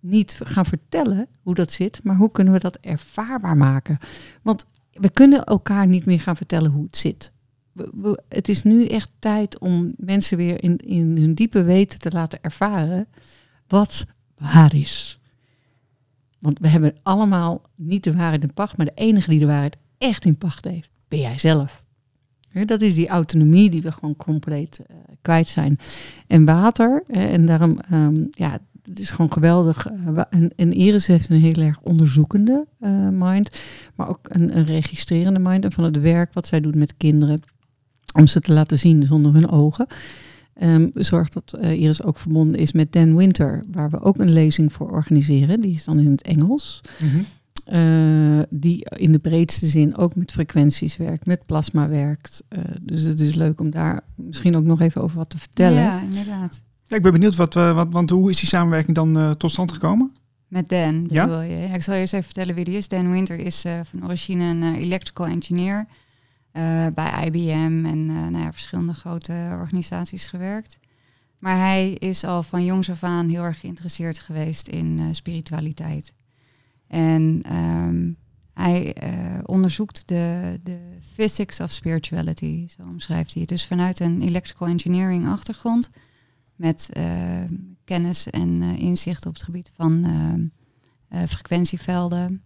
[0.00, 3.98] niet gaan vertellen hoe dat zit, maar hoe kunnen we dat ervaarbaar maken?
[4.42, 7.32] Want we kunnen elkaar niet meer gaan vertellen hoe het zit.
[8.28, 12.38] Het is nu echt tijd om mensen weer in, in hun diepe weten te laten
[12.42, 13.06] ervaren
[13.66, 14.06] wat
[14.38, 15.20] waar is.
[16.38, 19.76] Want we hebben allemaal niet de waarheid in pacht, maar de enige die de waarheid
[19.98, 21.86] echt in pacht heeft, ben jij zelf.
[22.64, 25.78] Dat is die autonomie die we gewoon compleet eh, kwijt zijn.
[26.26, 29.86] En water, en daarom, ehm, ja, het is gewoon geweldig.
[29.86, 33.60] eh, en, en Iris heeft een heel erg onderzoekende eh, mind,
[33.94, 35.64] maar ook een, een registrerende mind.
[35.64, 37.42] En van het werk wat zij doet met kinderen,
[38.14, 39.86] om ze te laten zien zonder hun ogen.
[40.54, 44.32] Ehm zorgt dat eh, Iris ook verbonden is met Dan Winter, waar we ook een
[44.32, 45.60] lezing voor organiseren.
[45.60, 46.80] Die is dan in het Engels.
[46.98, 47.20] Mhm.
[47.64, 52.42] Eh, die in de breedste zin ook met frequenties werkt, met plasma werkt.
[52.48, 55.82] Eh, dus het is leuk om daar misschien ook nog even over wat te vertellen.
[55.82, 56.62] Ja, inderdaad.
[56.88, 59.50] Ja, ik ben benieuwd, wat, eh, wat, want hoe is die samenwerking dan eh, tot
[59.50, 60.12] stand gekomen?
[60.46, 61.26] Met Dan, Ja?
[61.26, 61.56] bedoel je?
[61.56, 62.88] Ja, ik zal eerst even vertellen wie die is.
[62.88, 65.86] Dan Winter is eh, van origine een electrical engineer
[66.94, 70.78] bij IBM en nou ja, verschillende grote organisaties gewerkt.
[71.38, 76.14] Maar hij is al van jongs af aan heel erg geïnteresseerd geweest in spiritualiteit.
[76.86, 78.10] En ehm,
[78.54, 78.96] hij
[79.44, 80.78] onderzoekt de, de
[81.14, 83.50] physics of spirituality, zo omschrijft hij het.
[83.50, 85.90] Dus vanuit een electrical engineering achtergrond
[86.58, 87.42] met eh,
[87.84, 90.04] kennis en eh, inzicht op het gebied van
[91.08, 92.42] eh, frequentievelden,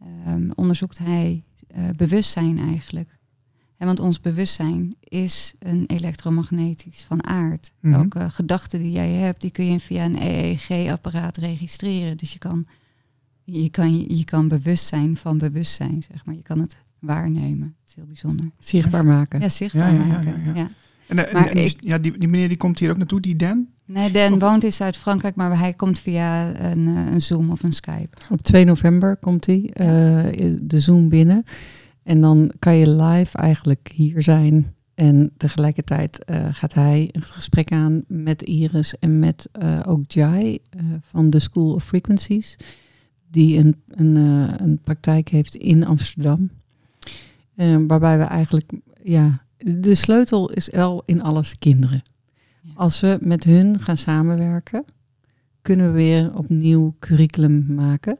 [0.00, 1.42] ehm, onderzoekt hij
[1.96, 3.18] bewustzijn eigenlijk.
[3.76, 7.72] En want ons bewustzijn is een elektromagnetisch van aard.
[7.80, 7.92] Mhm.
[7.92, 12.16] Welke gedachten die jij hebt, die kun je via een EEG-apparaat registreren.
[12.16, 12.66] Dus je kan,
[13.44, 16.34] je, kan, je kan bewustzijn van bewustzijn, zeg maar.
[16.34, 17.76] Je kan het waarnemen.
[17.80, 18.50] Het is heel bijzonder.
[18.58, 19.40] Zichtbaar maken.
[19.40, 20.54] Ja, zichtbaar Ja, ja, ja, maken.
[20.54, 20.70] ja.
[21.12, 22.96] En, eh, en- Maar en die, ik- ja, die, die meneer die komt hier ook
[22.96, 23.66] naartoe, die Dan?
[23.86, 27.50] Nee, Dan Of- woont is uit Frankrijk, maar hij komt via een, eh, een Zoom
[27.50, 28.16] of een Skype.
[28.30, 29.86] Op 2 november komt hij eh,
[30.62, 31.44] de Zoom binnen.
[32.02, 34.74] En dan kan je live eigenlijk hier zijn.
[34.94, 40.58] En tegelijkertijd eh, gaat hij een gesprek aan met Iris en met eh, ook Jai
[40.70, 42.56] eh, van de School of Frequencies.
[43.30, 44.16] Die een, een,
[44.62, 46.50] een praktijk heeft in Amsterdam.
[47.86, 48.70] Waarbij we eigenlijk,
[49.02, 52.02] ja, de sleutel is wel in alles kinderen.
[52.74, 54.84] Als we met hun gaan samenwerken,
[55.62, 58.18] kunnen we weer opnieuw curriculum maken.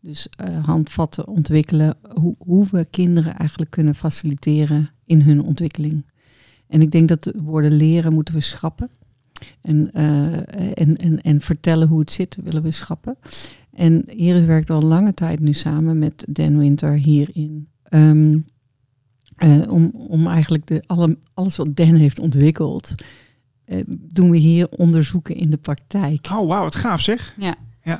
[0.00, 6.04] Dus eh, handvatten ontwikkelen, hoe, hoe we kinderen eigenlijk kunnen faciliteren in hun ontwikkeling.
[6.66, 8.90] En ik denk dat de woorden leren moeten we schrappen.
[9.60, 10.32] En, eh,
[10.74, 13.16] en, en, en vertellen hoe het zit willen we schrappen.
[13.72, 17.68] En Iris werkt al lange tijd nu samen met Dan Winter hierin.
[17.82, 18.38] Ehm,
[19.38, 22.94] eh, om, om eigenlijk de, alle, alles wat Dan heeft ontwikkeld,
[23.64, 26.26] eh, doen we hier onderzoeken in de praktijk.
[26.32, 27.34] Oh, wauw, wat gaaf zeg.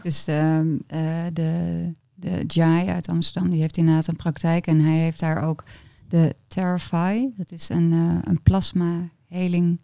[0.02, 4.66] Dus ehm, eh, de, de Jai uit Amsterdam, die heeft inderdaad een praktijk.
[4.66, 5.64] En hij heeft daar ook
[6.08, 7.26] de Terrify.
[7.36, 9.80] Dat is een, eh, een plasma heling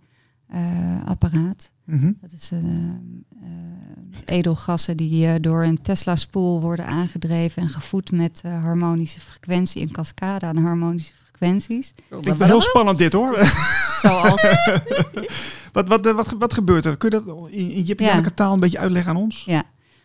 [0.47, 1.73] eh, apparaat.
[1.85, 2.13] Mhm.
[2.21, 8.43] Dat is eh, eh, edelgassen die eh, door een Tesla-spoel worden aangedreven en gevoed met
[8.43, 11.93] harmonische frequentie, een cascade aan harmonische frequenties.
[12.09, 13.39] Klinkt wel heel spannend dit hoor.
[14.03, 14.43] Zoals
[15.73, 16.97] wat, wat, eh, wat, wat gebeurt er?
[16.97, 18.21] Kun je dat in, in je Ja.
[18.35, 19.45] taal een beetje uitleggen aan ons?
[19.45, 19.63] Ja,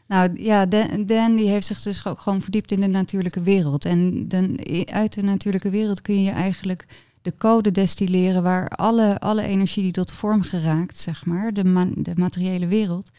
[0.07, 3.85] nou ja, Dan, Dan die heeft zich dus ook gewoon verdiept in de natuurlijke wereld.
[3.85, 6.85] En dan, uit de natuurlijke wereld kun je eigenlijk
[7.21, 11.89] de code destilleren waar alle, alle energie die tot vorm geraakt, zeg maar, de, ma-
[11.95, 13.09] de materiële wereld,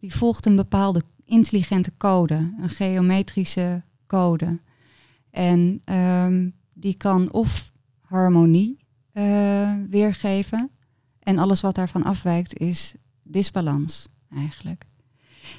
[0.00, 4.58] die volgt een bepaalde intelligente code, een geometrische code.
[5.30, 6.48] En ehm,
[6.80, 8.78] die kan of harmonie
[9.12, 10.70] eh, weergeven.
[11.18, 14.86] En alles wat daarvan afwijkt is disbalans eigenlijk.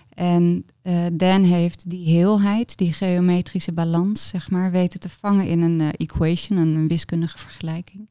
[0.10, 5.62] En eh, Dan heeft die heelheid, die geometrische balans, zeg maar, weten te vangen in
[5.62, 8.10] een eh, equation, een, wiskundige vergelijking.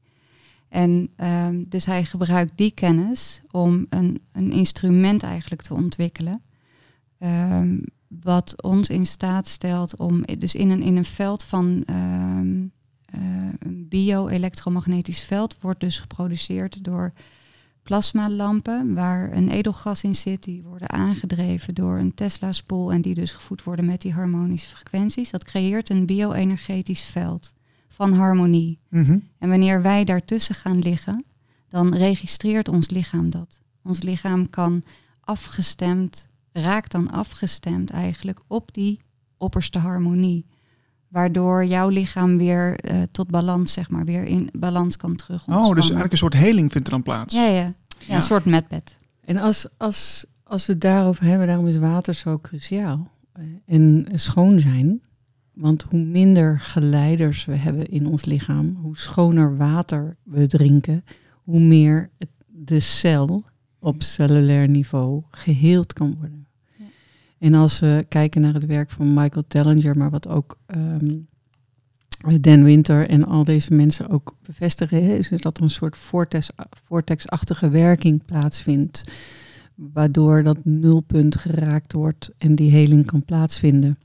[0.68, 6.42] En ehm, dus hij gebruikt die kennis om een, een instrument eigenlijk te ontwikkelen.
[7.18, 12.62] ehm, wat ons in staat stelt om, dus in een, in een veld van ehm,
[12.62, 12.77] eh,
[13.58, 17.12] een bio-elektromagnetisch veld, wordt dus geproduceerd door
[17.82, 20.44] plasmalampen waar een edelgas in zit.
[20.44, 25.30] Die worden aangedreven door een Tesla-spoel en die dus gevoed worden met die harmonische frequenties.
[25.30, 27.54] Dat creëert een bio-energetisch veld
[27.88, 28.78] van harmonie.
[28.88, 29.18] Mhm.
[29.38, 31.24] En wanneer wij daartussen gaan liggen,
[31.68, 33.60] dan registreert ons lichaam dat.
[33.82, 34.82] Ons lichaam kan
[35.20, 39.00] afgestemd, raakt dan afgestemd eigenlijk op die
[39.36, 40.46] opperste harmonie.
[41.08, 45.68] Waardoor jouw lichaam weer eh, tot balans, zeg maar, weer in balans kan terug Oh,
[45.68, 47.34] dus eigenlijk een soort heling vindt er dan plaats.
[47.34, 47.52] Ja, ja.
[47.54, 47.74] ja,
[48.06, 48.14] Ja.
[48.16, 48.98] een soort medbed.
[49.24, 53.10] En als, als, als we het daarover hebben, daarom is water zo cruciaal.
[53.32, 55.00] Eh, En schoon zijn.
[55.54, 61.04] Want hoe minder geleiders we hebben in ons lichaam, hoe schoner water we drinken,
[61.44, 63.44] hoe meer het- de cel
[63.78, 66.46] op cellulair niveau geheeld kan worden.
[67.38, 71.16] En als we kijken naar het werk van Michael Tellinger, maar wat ook ehm,
[72.40, 76.50] Dan Winter en al deze mensen ook bevestigen, is dat er een soort vortex,
[76.84, 79.04] vortexachtige werking plaatsvindt,
[79.74, 83.98] waardoor dat nulpunt geraakt wordt en die heling kan plaatsvinden.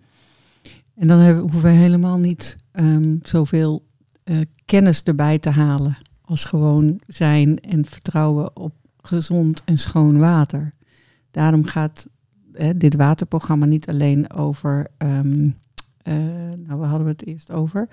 [0.96, 3.86] En dan hebben, hoeven we helemaal niet ehm, zoveel
[4.24, 10.74] eh, kennis erbij te halen als gewoon zijn en vertrouwen op gezond en schoon water.
[11.32, 12.08] Daarom gaat
[12.54, 15.50] hè, dit waterprogramma niet alleen over, ehm,
[15.98, 16.14] eh,
[16.66, 17.90] nou we hadden het eerst over,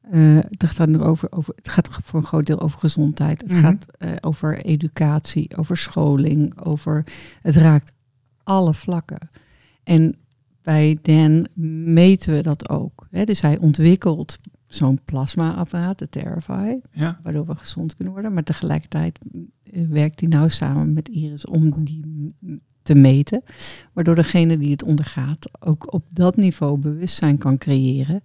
[0.00, 3.40] eh, het, gaat nu over, over, het gaat voor een groot deel over gezondheid.
[3.40, 3.60] Het Mhm.
[3.60, 7.04] gaat eh, over educatie, over scholing, over
[7.42, 7.92] het raakt
[8.42, 9.28] alle vlakken.
[9.84, 10.16] En
[10.62, 11.46] bij Dan
[11.92, 13.06] meten we dat ook.
[13.10, 13.24] Hè?
[13.24, 17.20] Dus hij ontwikkelt zo'n plasma-apparaat, de Terrify, Ja.
[17.22, 18.32] waardoor we gezond kunnen worden.
[18.32, 19.18] Maar tegelijkertijd
[19.88, 22.34] werkt hij nou samen met Iris om die
[22.88, 23.42] te meten.
[23.92, 28.22] Waardoor degene die het ondergaat ook op dat niveau bewustzijn kan creëren.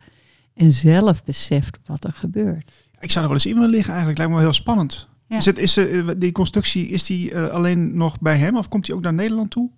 [0.53, 2.71] En zelf beseft wat er gebeurt.
[2.99, 4.17] Ik zou er wel eens in willen liggen eigenlijk.
[4.17, 5.09] Lijkt me wel heel spannend.
[5.27, 5.37] Ja.
[5.37, 8.87] Is, het, is eh, die constructie is die, eh, alleen nog bij hem of komt
[8.87, 9.69] hij ook naar Nederland toe?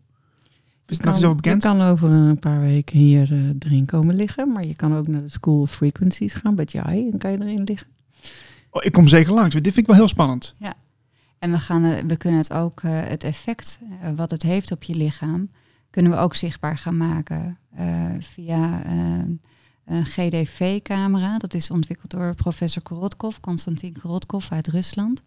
[0.87, 1.63] Is het nog iets over Je bekend?
[1.63, 4.51] kan over een paar weken hier eh, erin komen liggen.
[4.51, 7.09] Maar je kan ook naar de School of Frequencies gaan bij Jai.
[7.11, 7.87] En kan je erin liggen.
[8.69, 9.55] Oh, ik kom zeker langs.
[9.55, 10.55] Dit vind ik wel heel spannend.
[11.39, 14.83] En we, gaan, we kunnen het ook, eh, het effect eh, wat het heeft op
[14.83, 15.49] je lichaam,
[15.89, 19.41] kunnen we ook zichtbaar gaan maken eh, via een
[20.05, 21.37] GDV-camera.
[21.37, 25.23] Dat is ontwikkeld door professor Korotkov, Konstantin Korotkov uit Rusland.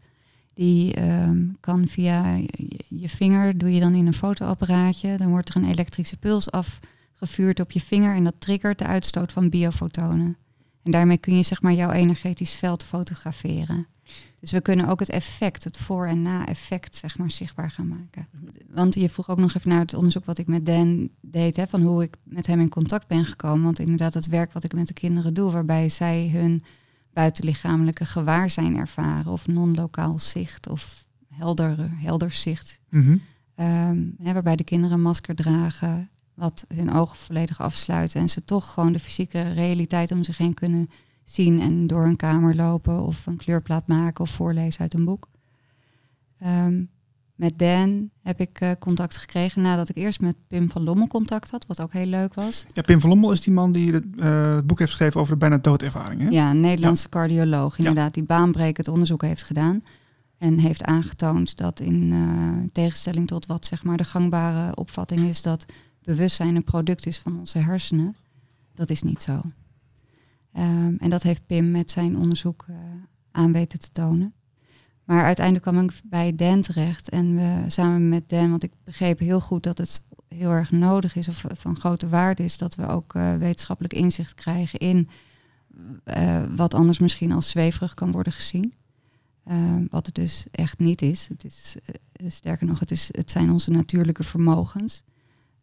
[0.54, 5.48] Die ehm, kan via je, je vinger, doe je dan in een fotoapparaatje, dan wordt
[5.48, 10.36] er een elektrische puls afgevuurd op je vinger en dat triggert de uitstoot van biofotonen.
[10.82, 13.86] En daarmee kun je zeg maar jouw energetisch veld fotograferen.
[14.40, 18.26] Dus we kunnen ook het effect, het voor- en na-effect, zeg maar, zichtbaar gaan maken.
[18.70, 21.66] Want je vroeg ook nog even naar het onderzoek wat ik met Dan deed, hè,
[21.66, 23.64] van hoe ik met hem in contact ben gekomen.
[23.64, 26.60] Want inderdaad, het werk wat ik met de kinderen doe, waarbij zij hun
[27.12, 32.80] buitenlichamelijke gewaarzijn ervaren, of non-lokaal zicht, of helder, helder zicht.
[32.88, 33.16] Mhm.
[33.54, 38.44] Ehm, hè, waarbij de kinderen een masker dragen, wat hun ogen volledig afsluiten en ze
[38.44, 40.90] toch gewoon de fysieke realiteit om zich heen kunnen
[41.30, 45.28] zien en door een kamer lopen of een kleurplaat maken of voorlezen uit een boek.
[46.38, 46.82] Ehm,
[47.34, 51.50] met Dan heb ik eh, contact gekregen nadat ik eerst met Pim van Lommel contact
[51.50, 52.66] had, wat ook heel leuk was.
[52.72, 55.32] Ja, Pim van Lommel is die man die het, eh, het boek heeft geschreven over
[55.32, 56.20] de bijna doodervaring.
[56.20, 56.28] Hè?
[56.28, 59.82] Ja, een Nederlandse cardioloog, inderdaad, die baanbrekend onderzoek heeft gedaan.
[60.38, 65.42] En heeft aangetoond dat in eh, tegenstelling tot wat zeg maar de gangbare opvatting is
[65.42, 65.66] dat
[66.02, 68.16] bewustzijn een product is van onze hersenen,
[68.74, 69.42] dat is niet zo.
[70.58, 72.76] Ehm, en dat heeft Pim met zijn onderzoek eh,
[73.30, 74.32] aan weten te tonen.
[75.04, 79.18] Maar uiteindelijk kwam ik bij Dan terecht en we samen met Dan, want ik begreep
[79.18, 82.86] heel goed dat het heel erg nodig is of van grote waarde is dat we
[82.86, 85.08] ook eh, wetenschappelijk inzicht krijgen in
[86.04, 88.74] eh, wat anders misschien als zweverig kan worden gezien.
[89.44, 91.28] Eh, wat het dus echt niet is.
[91.28, 91.76] Het is
[92.26, 95.02] sterker nog, het, is, het zijn onze natuurlijke vermogens.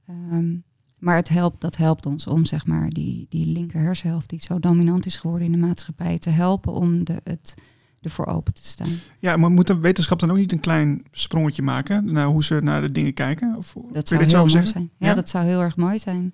[0.08, 0.56] Ehm,
[1.00, 4.60] maar het helpt, dat helpt ons om zeg maar, die, die linker hersenhelft die zo
[4.60, 7.54] dominant is geworden in de maatschappij te helpen om de, het
[8.02, 8.90] ervoor open te staan.
[9.20, 12.60] Ja, maar moet de wetenschap dan ook niet een klein sprongetje maken naar hoe ze
[12.64, 13.56] naar de dingen kijken?
[13.58, 14.72] Of, Dat zou heel zo mooi zeggen?
[14.72, 14.90] zijn.
[14.98, 15.14] Ja, Ja?
[15.14, 16.34] dat zou heel erg mooi zijn.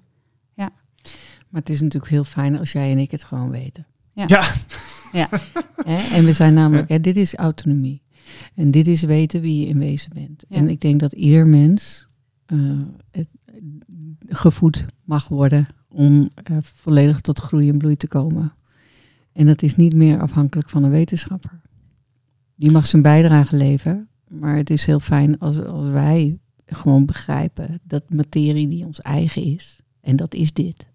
[1.50, 3.86] Maar het is natuurlijk heel fijn als jij en ik het gewoon weten.
[4.14, 4.48] Ja,
[5.86, 6.16] Hè?
[6.16, 8.02] En we zijn namelijk, hè, dit is autonomie.
[8.56, 10.46] En dit is weten wie je in wezen bent.
[10.48, 10.58] Ja.
[10.58, 12.08] En ik denk dat ieder mens
[12.46, 12.60] eh,
[13.12, 13.28] het,
[14.32, 18.54] gevoed mag worden om eh, volledig tot groei en bloei te komen.
[19.34, 21.62] En dat is niet meer afhankelijk van een wetenschapper.
[22.56, 27.80] Die mag zijn bijdrage leveren, maar het is heel fijn als, als wij gewoon begrijpen
[27.84, 30.88] dat materie die ons eigen is, en dat is dit.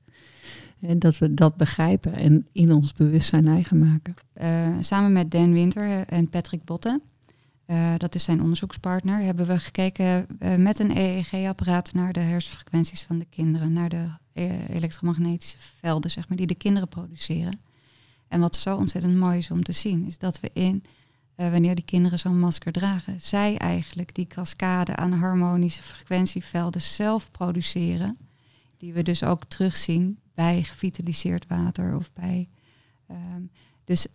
[0.80, 4.14] En dat we dat begrijpen en in ons bewustzijn eigen maken.
[4.32, 7.02] Eh, samen met Dan Winter en Patrick Botten
[7.66, 13.02] eh, dat is zijn onderzoekspartner, hebben we gekeken eh, met een EEG-apparaat naar de hersenfrequenties
[13.02, 17.60] van de kinderen, naar de eh, elektromagnetische velden, zeg maar, die de kinderen produceren.
[18.28, 20.84] En wat zo ontzettend mooi is om te zien, is dat we in,
[21.34, 28.18] wanneer die kinderen zo'n masker dragen, zij eigenlijk die cascade aan harmonische frequentievelden zelf produceren,
[28.76, 32.48] die we dus ook terugzien bij gevitaliseerd water of bij.
[33.06, 33.42] ehm,
[33.84, 34.06] dus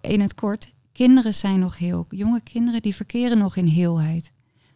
[0.00, 4.32] in het kort, kinderen zijn nog heel, jonge kinderen die verkeren nog in heelheid.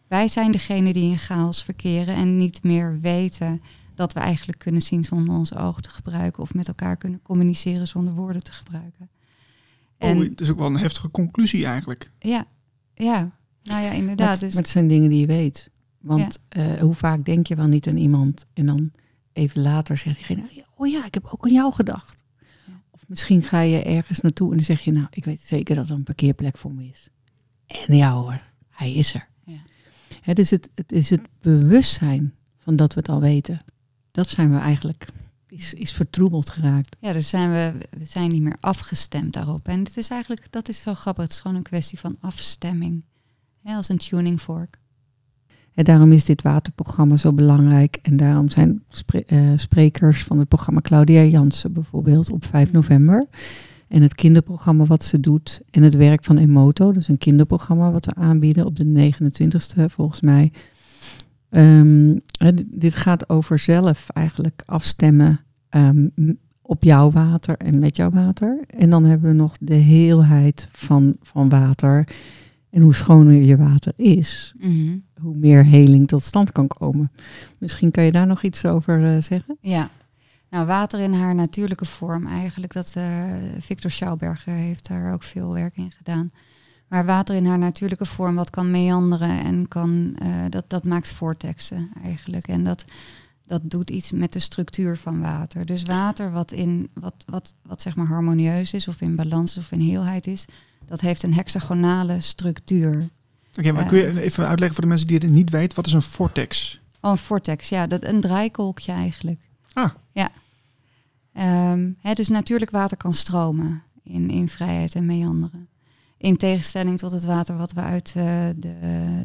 [0.07, 3.61] Wij zijn degene die in chaos verkeren en niet meer weten
[3.95, 7.87] dat we eigenlijk kunnen zien zonder onze ogen te gebruiken of met elkaar kunnen communiceren
[7.87, 9.09] zonder woorden te gebruiken.
[9.97, 12.11] En Oh, het is ook wel een heftige conclusie eigenlijk.
[12.19, 12.45] ja,
[12.93, 13.31] ja,
[13.63, 14.27] nou ja, inderdaad.
[14.27, 15.69] Maar, Dus, maar het zijn dingen die je weet.
[15.99, 18.91] Want eh, hoe vaak denk je wel niet aan iemand en dan
[19.33, 22.22] even later zegt diegene, oh ja, ik heb ook aan jou gedacht.
[23.03, 25.89] Of misschien ga je ergens naartoe en dan zeg je, nou, ik weet zeker dat
[25.89, 27.09] er een parkeerplek voor me is.
[27.67, 29.27] En ja hoor, hij is er.
[30.25, 30.33] Ja.
[30.33, 33.59] Dus het, het is het bewustzijn van dat we het al weten.
[34.11, 35.05] Dat zijn we eigenlijk,
[35.47, 36.95] is, is vertroebeld geraakt.
[36.99, 39.67] ja, dus zijn we, we zijn niet meer afgestemd daarop.
[39.67, 41.23] En het is eigenlijk, dat is zo grappig.
[41.23, 43.03] Het is gewoon een kwestie van afstemming.
[43.63, 44.77] Als een tuning fork.
[45.73, 47.99] En daarom is dit waterprogramma zo belangrijk.
[48.01, 48.83] En daarom zijn
[49.25, 53.25] eh, sprekers van het programma Claudia Jansen bijvoorbeeld op 5 november.
[53.87, 55.61] En het kinderprogramma wat ze doet.
[55.69, 60.21] En het werk van Emoto, dus een kinderprogramma wat we aanbieden op de 29e volgens
[60.21, 60.51] mij.
[61.49, 62.17] Ehm,
[62.65, 66.07] dit- gaat over zelf eigenlijk afstemmen ehm,
[66.61, 68.59] op jouw water en met jouw water.
[68.67, 72.07] En dan hebben we nog de heelheid van, van water.
[72.73, 74.53] En hoe schoner je water is,
[75.21, 77.11] hoe meer heling tot stand kan komen.
[77.57, 79.57] Misschien kan je daar nog iets over eh, zeggen?
[79.61, 79.89] Ja.
[80.49, 82.73] Nou, water in haar natuurlijke vorm eigenlijk.
[82.73, 86.31] Dat, eh, Victor Schauberger heeft daar ook veel werk in gedaan.
[86.87, 91.11] Maar water in haar natuurlijke vorm, wat kan meanderen en kan, eh, dat, dat maakt
[91.13, 92.47] vortexen eigenlijk.
[92.47, 92.85] En dat,
[93.45, 95.65] dat doet iets met de structuur van water.
[95.65, 99.71] Dus water wat, in, wat, wat, wat zeg maar harmonieus is, of in balans of
[99.71, 100.45] in heelheid is,
[100.85, 103.09] dat heeft een hexagonale structuur.
[103.59, 105.93] Oké, maar kun je even uitleggen voor de mensen die het niet weten, wat is
[105.93, 106.81] een vortex?
[107.01, 109.39] Oh, een vortex, ja, dat, een draaikolkje eigenlijk.
[109.73, 109.89] Ah.
[110.11, 110.31] Ja.
[111.33, 115.67] Ehm, hè, dus natuurlijk water kan stromen in, in vrijheid en meanderen.
[116.17, 118.75] In tegenstelling tot het water wat we uit eh, de,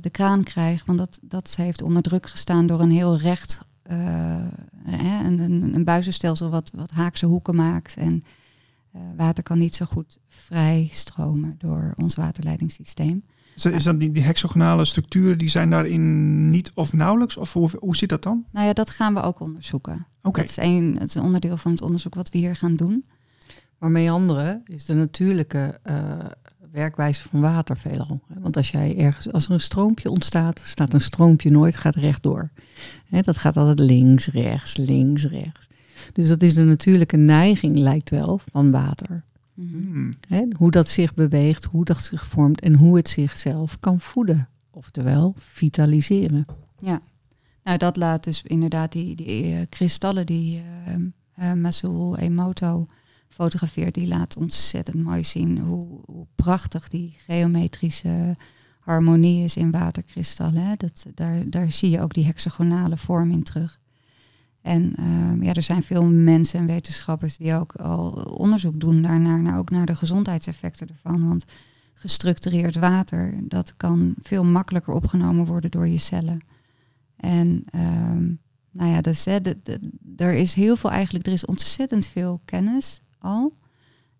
[0.00, 0.86] de kraan krijgen.
[0.86, 3.96] Want dat, dat heeft onder druk gestaan door een heel recht, eh,
[4.84, 7.96] hè, een, een, een buizenstelsel wat, wat haakse hoeken maakt.
[7.96, 8.30] En eh,
[9.16, 13.24] water kan niet zo goed vrij stromen door ons waterleidingssysteem.
[13.54, 17.36] Is die, die hexagonale structuren, die zijn daarin niet of nauwelijks?
[17.36, 18.44] Of hoe, hoe zit dat dan?
[18.50, 20.06] Nou ja, dat gaan we ook onderzoeken.
[20.22, 22.76] Oké, Dat is een, het is een onderdeel van het onderzoek wat we hier gaan
[22.76, 23.04] doen.
[23.78, 26.18] Maar meanderen is de natuurlijke eh,
[26.72, 28.20] werkwijze van water veelal.
[28.38, 32.50] Want als jij ergens, als er een stroompje ontstaat, staat een stroompje nooit, gaat rechtdoor.
[33.04, 35.68] Hè, dat gaat altijd links, rechts, links, rechts.
[36.12, 39.24] Dus dat is de natuurlijke neiging, lijkt wel, van water.
[39.54, 40.12] Hmm.
[40.56, 44.48] Hoe dat zich beweegt, hoe dat zich vormt en hoe het zichzelf kan voeden.
[44.70, 46.46] Oftewel, vitaliseren.
[47.64, 50.94] Nou, dat laat dus inderdaad die, die eh, kristallen die eh
[51.38, 52.86] eh, Masul Emoto
[53.28, 58.36] fotografeert, die laat ontzettend mooi zien hoe, hoe prachtig die geometrische
[58.80, 60.62] harmonie is in waterkristallen.
[60.62, 60.74] Hè.
[60.76, 63.80] Dat, daar, daar zie je ook die hexagonale vorm in terug.
[64.62, 69.42] En ehm, ja, er zijn veel mensen en wetenschappers die ook al onderzoek doen daarnaar,
[69.42, 71.28] naar, ook naar de gezondheidseffecten ervan.
[71.28, 71.44] Want
[71.94, 76.40] gestructureerd water, dat kan veel makkelijker opgenomen worden door je cellen.
[77.16, 78.32] En ehm,
[78.70, 79.38] nou ja, dus, hè,
[80.16, 83.56] er is heel veel eigenlijk, er is ontzettend veel kennis al.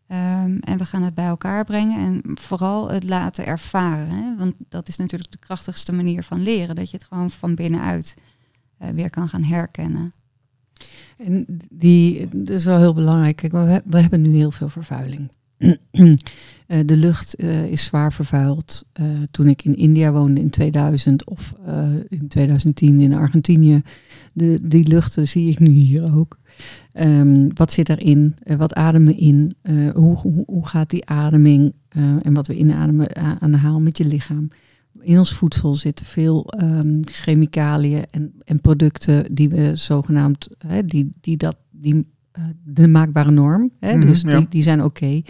[0.06, 4.08] Ehm, en we gaan het bij elkaar brengen en vooral het laten ervaren.
[4.08, 4.36] Hè?
[4.36, 6.76] Want dat is natuurlijk de krachtigste manier van leren.
[6.76, 8.14] Dat je het gewoon van binnenuit
[8.78, 10.12] eh, weer kan gaan herkennen.
[11.18, 13.40] En die, dat is wel heel belangrijk.
[13.40, 15.28] We, he- we hebben nu heel veel vervuiling.
[16.68, 18.88] Eh, de lucht eh, is zwaar vervuild.
[18.92, 21.54] Eh, toen ik in India woonde in 2000 of
[22.08, 23.82] in 2010 in Argentinië,
[24.32, 26.38] de, die luchten zie ik nu hier ook.
[26.92, 28.34] Ehm, wat zit erin?
[28.56, 29.54] Wat ademen we in?
[29.94, 30.16] Hoe,
[30.46, 31.72] hoe, gaat die ademing
[32.22, 34.48] en wat we inademen aan de haal met je lichaam?
[35.00, 41.12] In ons voedsel zitten veel ehm, chemicaliën en, en producten die we zogenaamd, hè, die,
[41.20, 44.36] die dat, die, eh, de maakbare norm, hè, Mhm, dus ja.
[44.38, 45.22] die, die zijn oké.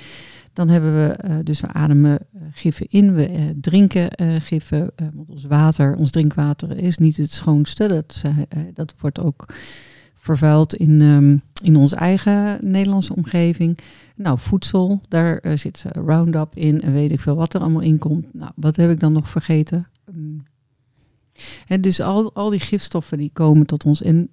[0.52, 4.10] Dan hebben we, eh, dus we ademen eh, giffen in, we drinken
[4.42, 7.88] giffen, want ons water, ons drinkwater is niet het schoonste.
[7.88, 8.22] Dat,
[8.74, 9.46] dat wordt ook
[10.18, 13.78] vervuild in, ehm, in onze eigen Nederlandse omgeving.
[14.16, 17.98] Nou, voedsel, daar eh, zit Roundup in en weet ik veel wat er allemaal in
[17.98, 18.34] komt.
[18.34, 19.88] Nou, wat heb ik dan nog vergeten?
[20.12, 20.42] Mm.
[21.66, 24.02] Hè, dus al, al die gifstoffen die komen tot ons.
[24.02, 24.30] En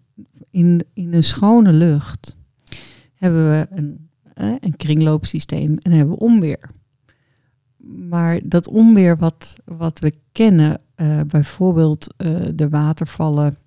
[0.52, 2.36] in, in een schone lucht
[3.16, 6.70] hebben we een, eh, een kringloopsysteem en hebben we onweer.
[8.10, 13.58] Maar dat onweer wat, wat we kennen, eh, bijvoorbeeld eh, de watervallen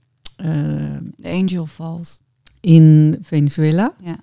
[1.16, 2.20] De Angel Falls.
[2.60, 3.94] in Venezuela.
[4.02, 4.16] Ja.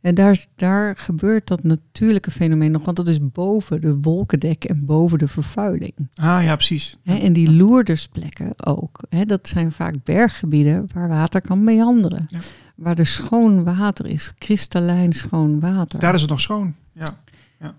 [0.00, 4.84] En daar, daar gebeurt dat natuurlijke fenomeen nog, want dat is boven de wolkendek en
[4.84, 5.94] boven de vervuiling.
[6.14, 6.96] Ah ja, precies.
[7.02, 9.00] Hè, en die loerdersplekken ook.
[9.08, 12.26] Hè, dat zijn vaak berggebieden waar water kan meanderen.
[12.28, 12.38] Ja.
[12.74, 15.98] Waar er schoon water is, kristallijn schoon water.
[15.98, 16.74] Daar is het nog schoon.
[16.92, 17.08] Ja.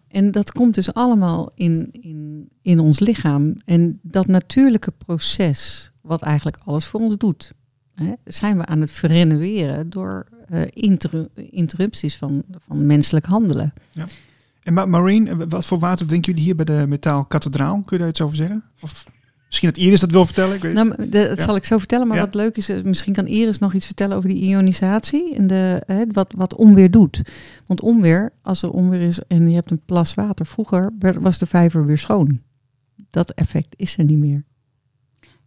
[0.08, 3.56] En dat komt dus allemaal in, in, in ons lichaam.
[3.66, 7.52] En dat natuurlijke proces, wat eigenlijk alles voor ons doet,
[7.96, 13.74] hè, zijn we aan het verrenoveren door eh, inter- interrupties van, van menselijk handelen.
[14.64, 17.74] En Ma Maureen, eh, wat voor water drinken jullie hier bij de Metaal Kathedraal?
[17.86, 18.64] Kun je daar iets over zeggen?
[18.82, 19.08] Of
[19.46, 20.56] misschien dat Iris dat wil vertellen?
[20.56, 21.44] Ik weet Nou, dat Ja.
[21.44, 22.08] zal ik zo vertellen.
[22.08, 22.24] Maar Ja.
[22.24, 25.84] wat leuk is, eh, misschien kan Iris nog iets vertellen over die ionisatie en de,
[25.86, 27.22] hè, wat, wat onweer doet.
[27.66, 31.46] Want onweer, als er onweer is en je hebt een plas water, vroeger was de
[31.46, 32.42] vijver weer schoon.
[33.10, 34.44] Dat effect is er niet meer.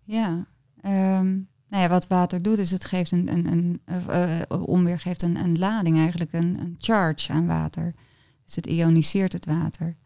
[0.05, 0.47] Ja.
[0.81, 1.33] ehm,
[1.69, 5.23] nou ja, wat water doet is het geeft een, een, een eh, eh, onweer geeft
[5.23, 7.95] een, een lading eigenlijk, een, een charge aan water.
[8.45, 9.97] Dus het ioniseert het water.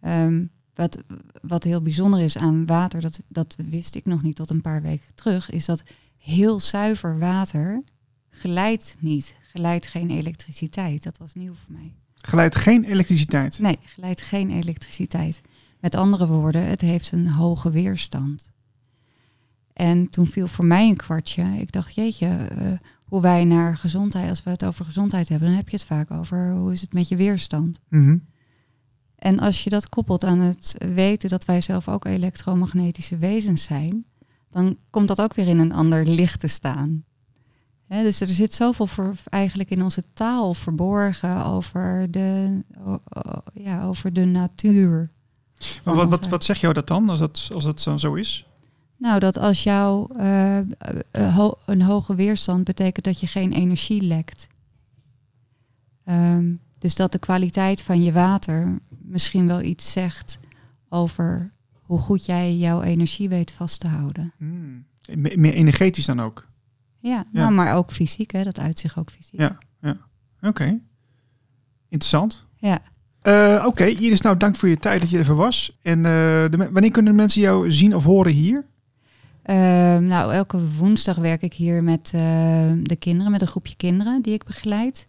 [0.00, 1.02] Ehm, wat,
[1.42, 4.82] wat heel bijzonder is aan water, dat, dat wist ik nog niet tot een paar
[4.82, 5.82] weken terug, is dat
[6.16, 7.82] heel zuiver water
[8.30, 11.02] geleidt niet, geleidt geen elektriciteit.
[11.02, 11.94] Dat was nieuw voor mij.
[12.14, 13.58] Geleidt geen elektriciteit.
[13.58, 15.40] Nee, geleidt geen elektriciteit.
[15.80, 18.52] Met andere woorden, het heeft een hoge weerstand.
[19.74, 21.42] En toen viel voor mij een kwartje.
[21.42, 22.72] Ik dacht, jeetje, eh,
[23.04, 26.10] hoe wij naar gezondheid, als we het over gezondheid hebben, dan heb je het vaak
[26.10, 27.80] over hoe is het met je weerstand.
[27.88, 28.16] Mhm.
[29.16, 34.04] En als je dat koppelt aan het weten dat wij zelf ook elektromagnetische wezens zijn,
[34.50, 37.04] dan komt dat ook weer in een ander licht te staan.
[37.88, 43.84] Dus er zit zoveel voor, eigenlijk in onze taal verborgen over de, o- o- ja,
[43.84, 45.10] over de natuur.
[45.84, 48.46] Maar wat, wat, wat zeg jou dat dan, als dat, als dat zo is?
[48.96, 50.64] Nou, dat als jou eh, eh,
[51.36, 54.46] ho- een hoge weerstand betekent dat je geen energie lekt.
[56.04, 60.38] Ehm, dus dat de kwaliteit van je water misschien wel iets zegt
[60.88, 64.32] over hoe goed jij jouw energie weet vast te houden.
[64.38, 64.84] Hmm.
[65.14, 66.46] Me- Meer energetisch dan ook.
[66.98, 68.44] Ja, Nou, maar ook fysiek, hè?
[68.44, 69.40] dat uit zich ook fysiek.
[69.40, 69.58] Ja.
[70.42, 70.80] Oké.
[71.88, 72.44] Interessant.
[72.56, 72.80] Ja.
[73.22, 75.78] Eh, Oké, Iris, nou dank voor je tijd dat je er even was.
[75.82, 78.66] En de, wanneer kunnen de mensen jou zien of horen hier?
[79.44, 84.22] Ehm, nou, elke woensdag werk ik hier met eh, de kinderen, met een groepje kinderen
[84.22, 85.06] die ik begeleid.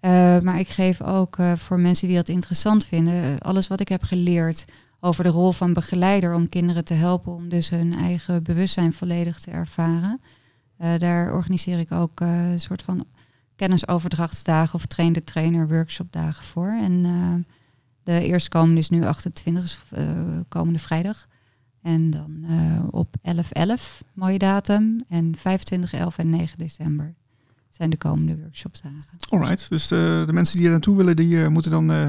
[0.00, 3.80] Eh, maar ik geef ook eh, voor mensen die dat interessant vinden, eh, alles wat
[3.80, 4.64] ik heb geleerd
[5.00, 9.40] over de rol van begeleider om kinderen te helpen om dus hun eigen bewustzijn volledig
[9.40, 10.20] te ervaren.
[10.76, 13.06] Eh, daar organiseer ik ook een soort van
[13.56, 16.78] kennisoverdrachtsdagen of train-de-trainer workshopdagen voor.
[16.82, 17.02] En
[18.02, 20.00] de eerstkomende is nu 28, dus,
[20.48, 21.26] komende vrijdag.
[21.82, 24.96] En dan eh, op 11-11, mooie datum.
[25.08, 27.14] En 25, 11 en 9 december
[27.68, 29.04] zijn de komende workshopsdagen.
[29.28, 32.08] Alright, dus de, de mensen die er naartoe willen, die eh, moeten dan eh,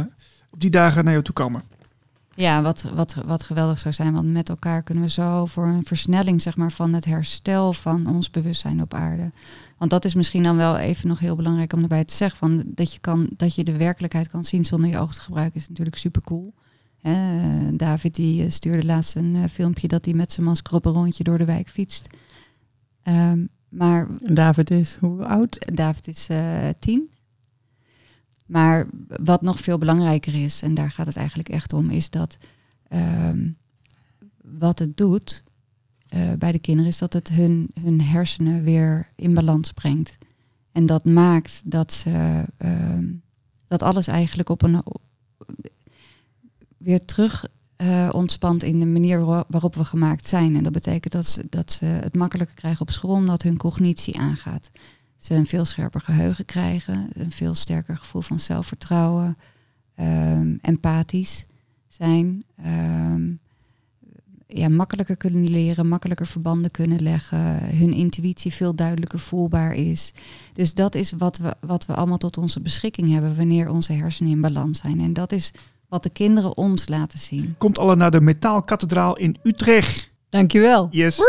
[0.50, 1.64] op die dagen naar jou toe komen.
[2.36, 4.14] Ja, wat, wat, wat geweldig zou zijn.
[4.14, 8.08] Want met elkaar kunnen we zo voor een versnelling zeg maar, van het herstel van
[8.08, 9.32] ons bewustzijn op aarde.
[9.78, 12.38] Want dat is misschien dan wel even nog heel belangrijk om erbij te zeggen.
[12.38, 15.60] Van dat, je kan, dat je de werkelijkheid kan zien zonder je ogen te gebruiken
[15.60, 16.54] is natuurlijk super cool.
[17.74, 20.92] David die eh, stuurde laatst een eh, filmpje dat hij met zijn masker op een
[20.94, 22.08] rondje door de wijk fietst.
[23.04, 25.72] Ehm, maar David is hoe oud?
[25.74, 27.10] David is eh, tien.
[28.46, 28.88] Maar
[29.24, 32.38] wat nog veel belangrijker is, en daar gaat het eigenlijk echt om, is dat
[32.88, 33.50] ehm,
[34.42, 35.44] wat het doet
[36.08, 40.18] eh, bij de kinderen, is dat het hun, hun hersenen weer in balans brengt.
[40.72, 43.08] En dat maakt dat ze ehm,
[43.68, 44.84] dat alles eigenlijk op een
[46.80, 50.56] weer terug eh, ontspant in de manier wa- waarop we gemaakt zijn.
[50.56, 54.20] En dat betekent dat ze, dat ze het makkelijker krijgen op school, omdat hun cognitie
[54.20, 54.72] aangaat.
[55.18, 59.38] Ze een veel scherper geheugen krijgen, een veel sterker gevoel van zelfvertrouwen,
[59.96, 61.46] ehm, empathisch
[61.88, 63.32] zijn, ehm,
[64.48, 70.14] ja, makkelijker kunnen leren, makkelijker verbanden kunnen leggen, hun intuïtie veel duidelijker voelbaar is.
[70.54, 74.32] Dus dat is wat we, wat we allemaal tot onze beschikking hebben wanneer onze hersenen
[74.32, 75.00] in balans zijn.
[75.00, 75.52] En dat is
[75.90, 77.56] wat de kinderen ons laten zien.
[77.58, 80.12] Komt alle naar de Metaalkathedraal in Utrecht.
[80.30, 80.88] Dankjewel.
[80.92, 81.20] Yes.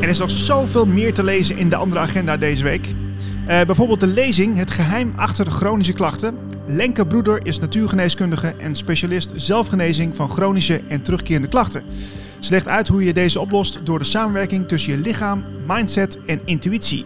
[0.00, 2.86] Er is nog zoveel meer te lezen in de andere agenda deze week.
[2.86, 6.38] Uh, bijvoorbeeld de lezing Het geheim achter de chronische klachten.
[6.66, 11.84] Lenke Broeder is natuurgeneeskundige en specialist zelfgenezing van chronische en terugkerende klachten.
[12.40, 16.40] Ze legt uit hoe je deze oplost door de samenwerking tussen je lichaam, mindset en
[16.44, 17.04] intuïtie.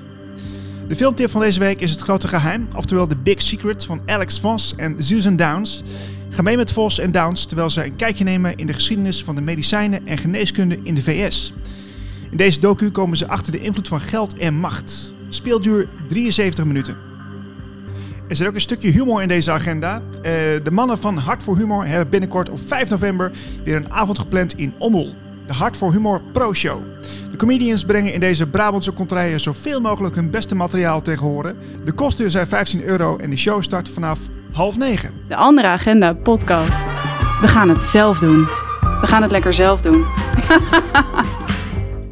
[0.92, 4.40] De filmtip van deze week is Het Grote Geheim, oftewel The Big Secret van Alex
[4.40, 5.82] Voss en Susan Downs.
[6.28, 9.34] Ga mee met Vos en Downs terwijl ze een kijkje nemen in de geschiedenis van
[9.34, 11.52] de medicijnen en geneeskunde in de VS.
[12.30, 15.14] In deze docu komen ze achter de invloed van geld en macht.
[15.28, 16.96] Speelduur 73 minuten.
[18.28, 19.98] Er zit ook een stukje humor in deze agenda.
[19.98, 20.22] Uh,
[20.62, 23.32] de mannen van Hart voor Humor hebben binnenkort op 5 november
[23.64, 25.14] weer een avond gepland in Ommel.
[25.46, 26.82] De Hart voor Humor Pro Show.
[27.32, 31.56] De comedians brengen in deze Brabantse contraien zoveel mogelijk hun beste materiaal tegen horen.
[31.84, 34.20] De kosten zijn 15 euro en de show start vanaf
[34.52, 35.12] half negen.
[35.28, 36.84] De andere agenda podcast.
[37.40, 38.44] We gaan het zelf doen.
[39.00, 40.04] We gaan het lekker zelf doen.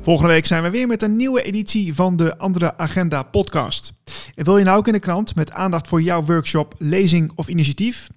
[0.02, 3.92] Volgende week zijn we weer met een nieuwe editie van de Andere Agenda podcast.
[4.34, 7.48] En wil je nou ook in de krant met aandacht voor jouw workshop, lezing of
[7.48, 8.08] initiatief?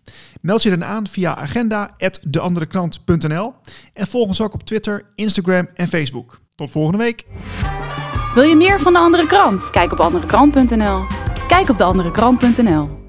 [0.42, 3.54] Meld je dan aan via agenda@deanderekrant.nl
[3.94, 6.42] en volg ons ook op Twitter, Instagram en Facebook.
[6.56, 7.26] Tot volgende week.
[8.34, 9.70] Wil je meer van de andere krant?
[9.70, 11.04] Kijk op anderekrant.nl.
[11.48, 13.03] Kijk op deanderekrant.nl.